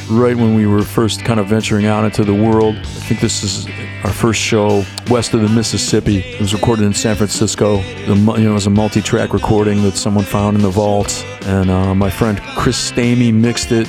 right 0.10 0.36
when 0.36 0.56
we 0.56 0.65
were 0.65 0.84
first 0.84 1.24
kind 1.26 1.39
of 1.39 1.48
venturing 1.48 1.86
out 1.86 2.06
into 2.06 2.24
the 2.24 2.34
world. 2.34 2.76
I 2.76 2.84
think 2.84 3.20
this 3.20 3.43
is 3.43 3.67
our 4.04 4.13
first 4.13 4.39
show 4.39 4.84
west 5.10 5.34
of 5.34 5.41
the 5.41 5.50
Mississippi. 5.50 6.20
It 6.20 6.39
was 6.39 6.54
recorded 6.54 6.86
in 6.86 6.93
San 6.93 7.15
Francisco. 7.15 7.78
The, 7.78 8.15
you 8.15 8.43
know, 8.43 8.52
it 8.52 8.54
was 8.54 8.67
a 8.67 8.72
multi-track 8.72 9.34
recording 9.34 9.84
that 9.84 9.96
someone 9.96 10.26
found 10.26 10.56
in 10.56 10.63
the 10.63 10.70
vault, 10.70 11.26
and 11.43 11.70
uh, 11.70 11.93
my 11.96 12.10
friend 12.10 12.39
Chris 12.56 12.91
Stamey 12.91 13.34
mixed 13.34 13.72
it 13.72 13.88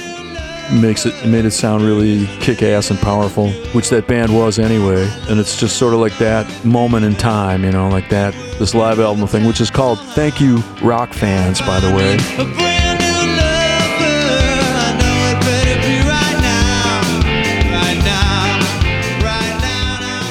makes 0.70 1.06
it 1.06 1.26
made 1.26 1.44
it 1.46 1.50
sound 1.50 1.82
really 1.82 2.26
kick-ass 2.40 2.90
and 2.90 2.98
powerful 3.00 3.50
which 3.72 3.88
that 3.88 4.06
band 4.06 4.34
was 4.34 4.58
anyway 4.58 5.08
and 5.30 5.40
it's 5.40 5.58
just 5.58 5.78
sort 5.78 5.94
of 5.94 6.00
like 6.00 6.16
that 6.18 6.46
moment 6.62 7.06
in 7.06 7.14
time 7.14 7.64
you 7.64 7.72
know 7.72 7.88
like 7.88 8.10
that 8.10 8.34
this 8.58 8.74
live 8.74 9.00
album 9.00 9.26
thing 9.26 9.46
which 9.46 9.62
is 9.62 9.70
called 9.70 9.98
thank 10.10 10.40
you 10.40 10.58
rock 10.82 11.14
fans 11.14 11.60
by 11.62 11.80
the 11.80 11.88
way 11.94 12.77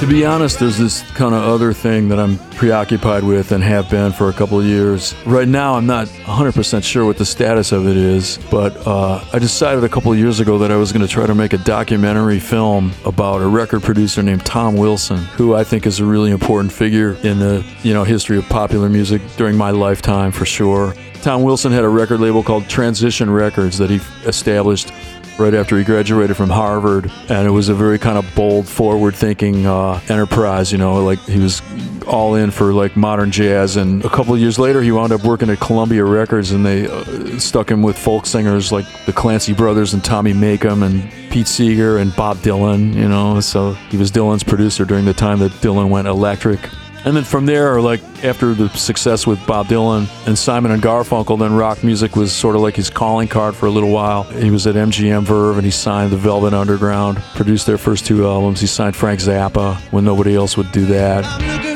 to 0.08 0.14
be 0.14 0.26
honest 0.26 0.60
there's 0.60 0.78
this 0.78 1.02
kind 1.12 1.36
of 1.36 1.44
other 1.44 1.74
thing 1.74 2.08
that 2.08 2.18
i'm 2.18 2.38
preoccupied 2.52 3.24
with 3.24 3.52
and 3.52 3.62
have 3.62 3.90
been 3.90 4.12
for 4.14 4.30
a 4.30 4.34
couple 4.34 4.58
of 4.58 4.66
years. 4.66 5.14
Right 5.26 5.48
now 5.48 5.74
i'm 5.74 5.86
not 5.86 6.08
100% 6.08 6.84
sure 6.84 7.06
what 7.06 7.18
the 7.18 7.26
status 7.26 7.74
of 7.74 7.88
it 7.88 7.98
is 7.98 8.40
but 8.50 8.88
uh, 8.88 9.22
i 9.34 9.40
decided 9.40 9.84
a 9.84 9.90
couple 9.90 10.12
of 10.14 10.18
years 10.18 10.40
ago 10.40 10.58
that 10.60 10.72
i 10.72 10.78
was 10.78 10.94
going 10.94 11.06
to 11.06 11.12
try 11.12 11.26
to 11.26 11.36
make 11.36 11.52
a 11.52 11.58
documentary 11.58 12.40
film 12.40 12.94
about 13.04 13.42
a 13.42 13.48
record 13.48 13.84
producer 13.84 14.24
named 14.24 14.46
tom 14.46 14.78
wilson 14.78 15.18
who 15.36 15.54
i 15.54 15.64
think 15.64 15.86
is 15.86 16.00
a 16.00 16.06
really 16.06 16.32
important 16.32 16.72
figure 16.72 17.14
in 17.24 17.40
the 17.40 17.66
you 17.84 17.94
know 17.94 18.06
history 18.06 18.38
of 18.38 18.48
popular 18.48 18.88
music 18.88 19.22
during 19.36 19.58
my 19.58 19.72
lifetime 19.72 20.32
for 20.32 20.46
sure. 20.46 20.94
Tom 21.22 21.44
wilson 21.44 21.74
had 21.74 21.84
a 21.84 21.90
record 21.90 22.22
label 22.22 22.44
called 22.44 22.70
transition 22.70 23.30
records 23.30 23.78
that 23.78 23.90
he 23.90 24.00
established 24.26 24.94
right 25.40 25.54
after 25.54 25.78
he 25.78 25.84
graduated 25.84 26.36
from 26.36 26.50
Harvard, 26.50 27.12
and 27.30 27.48
it 27.48 27.52
was 27.52 27.70
a 27.70 27.74
very 27.74 28.00
kind 28.00 28.18
of 28.18 28.26
bold, 28.36 28.68
forward-thinking 28.68 29.66
uh, 29.66 30.00
enterprise. 30.10 30.72
You 30.72 30.78
know, 30.78 31.04
like 31.04 31.20
he 31.20 31.40
was 31.40 31.62
all 32.08 32.36
in 32.36 32.52
for 32.52 32.74
like 32.74 32.96
modern 32.96 33.32
jazz. 33.32 33.76
And 33.76 34.04
a 34.06 34.10
couple 34.10 34.34
of 34.34 34.40
years 34.40 34.58
later, 34.58 34.82
he 34.82 34.92
wound 34.92 35.12
up 35.12 35.24
working 35.24 35.50
at 35.50 35.60
Columbia 35.60 36.04
Records, 36.04 36.52
and 36.52 36.66
they 36.66 36.88
uh, 36.88 37.38
stuck 37.40 37.70
him 37.70 37.84
with 37.84 37.98
folk 37.98 38.26
singers 38.26 38.72
like 38.72 38.86
the 39.06 39.14
Clancy 39.14 39.54
Brothers 39.54 39.94
and 39.94 40.04
Tommy 40.04 40.34
Makem 40.34 40.84
and 40.84 41.12
Pete 41.32 41.48
Seeger 41.48 41.98
and 41.98 42.16
Bob 42.16 42.38
Dylan. 42.38 42.94
You 42.94 43.08
know, 43.08 43.40
so 43.40 43.74
he 43.90 43.98
was 43.98 44.12
Dylan's 44.12 44.44
producer 44.44 44.86
during 44.86 45.06
the 45.06 45.14
time 45.14 45.40
that 45.40 45.52
Dylan 45.54 45.90
went 45.90 46.08
electric. 46.08 46.60
And 47.08 47.16
then 47.16 47.24
from 47.24 47.46
there, 47.46 47.80
like 47.80 48.02
after 48.26 48.54
the 48.54 48.68
success 48.72 49.26
with 49.26 49.40
Bob 49.48 49.68
Dylan 49.68 50.10
and 50.28 50.38
Simon 50.38 50.72
and 50.72 50.84
Garfunkel, 50.84 51.40
then 51.40 51.54
rock 51.54 51.82
music 51.82 52.18
was 52.18 52.34
sort 52.34 52.58
of 52.58 52.62
like 52.62 52.76
his 52.76 52.90
calling 52.90 53.30
card 53.30 53.56
for 53.56 53.66
a 53.66 53.70
little 53.70 53.92
while. 53.92 54.24
He 54.24 54.52
was 54.52 54.68
at 54.68 54.76
MGM 54.76 55.24
Verve 55.24 55.56
and 55.56 55.64
he 55.64 55.72
signed 55.72 56.12
the 56.12 56.18
Velvet 56.18 56.54
Underground, 56.54 57.20
produced 57.34 57.66
their 57.66 57.78
first 57.78 58.06
two 58.06 58.28
albums. 58.28 58.60
He 58.60 58.68
signed 58.68 58.94
Frank 58.94 59.22
Zappa 59.22 59.78
when 59.94 60.04
nobody 60.04 60.36
else 60.36 60.58
would 60.58 60.70
do 60.74 60.86
that. 60.88 61.67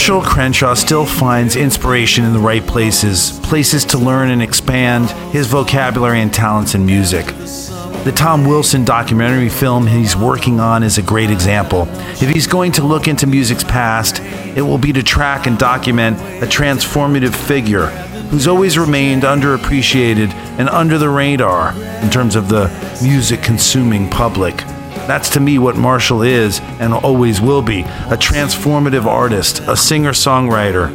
Marshall 0.00 0.22
Crenshaw 0.22 0.72
still 0.72 1.04
finds 1.04 1.56
inspiration 1.56 2.24
in 2.24 2.32
the 2.32 2.38
right 2.38 2.66
places, 2.66 3.38
places 3.42 3.84
to 3.84 3.98
learn 3.98 4.30
and 4.30 4.42
expand 4.42 5.10
his 5.30 5.46
vocabulary 5.46 6.22
and 6.22 6.32
talents 6.32 6.74
in 6.74 6.86
music. 6.86 7.26
The 7.26 8.12
Tom 8.16 8.46
Wilson 8.46 8.86
documentary 8.86 9.50
film 9.50 9.86
he's 9.86 10.16
working 10.16 10.58
on 10.58 10.82
is 10.82 10.96
a 10.96 11.02
great 11.02 11.28
example. 11.28 11.86
If 12.12 12.30
he's 12.30 12.46
going 12.46 12.72
to 12.72 12.82
look 12.82 13.08
into 13.08 13.26
music's 13.26 13.62
past, 13.62 14.20
it 14.56 14.62
will 14.62 14.78
be 14.78 14.94
to 14.94 15.02
track 15.02 15.46
and 15.46 15.58
document 15.58 16.16
a 16.42 16.46
transformative 16.46 17.34
figure 17.34 17.88
who's 18.30 18.48
always 18.48 18.78
remained 18.78 19.24
underappreciated 19.24 20.32
and 20.58 20.70
under 20.70 20.96
the 20.96 21.10
radar 21.10 21.74
in 22.02 22.08
terms 22.08 22.36
of 22.36 22.48
the 22.48 22.68
music 23.02 23.42
consuming 23.42 24.08
public. 24.08 24.64
That's 25.06 25.30
to 25.30 25.40
me 25.40 25.58
what 25.58 25.76
Marshall 25.76 26.22
is 26.22 26.60
and 26.78 26.92
always 26.92 27.40
will 27.40 27.62
be 27.62 27.80
a 27.80 28.16
transformative 28.16 29.04
artist, 29.04 29.60
a 29.60 29.76
singer 29.76 30.12
songwriter. 30.12 30.90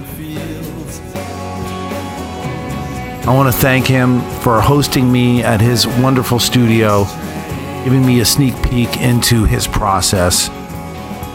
I 3.27 3.34
want 3.34 3.51
to 3.51 3.60
thank 3.60 3.88
him 3.88 4.21
for 4.41 4.62
hosting 4.62 5.12
me 5.12 5.41
at 5.41 5.60
his 5.60 5.88
wonderful 5.88 6.39
studio, 6.39 7.05
giving 7.84 8.05
me 8.05 8.19
a 8.19 8.25
sneak 8.25 8.53
peek 8.62 8.97
into 8.97 9.45
his 9.45 9.67
process 9.67 10.49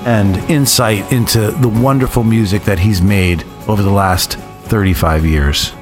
and 0.07 0.37
insight 0.51 1.13
into 1.13 1.51
the 1.51 1.69
wonderful 1.69 2.23
music 2.23 2.63
that 2.63 2.79
he's 2.79 3.03
made 3.03 3.45
over 3.67 3.83
the 3.83 3.91
last 3.91 4.35
35 4.69 5.27
years. 5.27 5.73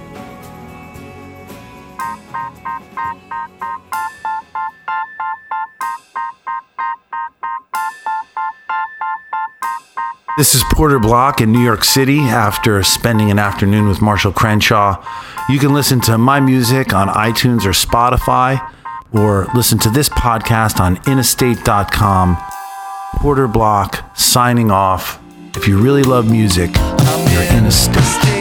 This 10.39 10.55
is 10.55 10.63
Porter 10.71 11.01
Block 11.01 11.41
in 11.41 11.51
New 11.51 11.65
York 11.65 11.83
City 11.83 12.21
after 12.21 12.81
spending 12.85 13.33
an 13.33 13.41
afternoon 13.41 13.89
with 13.89 14.01
Marshall 14.01 14.31
Crenshaw. 14.31 15.05
You 15.49 15.59
can 15.59 15.75
listen 15.75 16.01
to 16.03 16.17
my 16.17 16.39
music 16.39 16.95
on 16.95 17.09
iTunes 17.09 17.65
or 17.65 17.71
Spotify, 17.71 18.73
or 19.13 19.49
listen 19.57 19.79
to 19.81 19.91
this 19.91 20.09
podcast 20.09 20.79
on 20.79 20.99
inastate.com. 20.99 22.39
Porter 23.17 23.49
Block 23.49 24.17
signing 24.17 24.71
off. 24.71 25.21
If 25.57 25.67
you 25.67 25.77
really 25.77 26.05
love 26.05 26.31
music, 26.31 26.71
you're 26.77 27.59
in 27.59 27.67
a 27.67 27.73
state. 27.73 28.38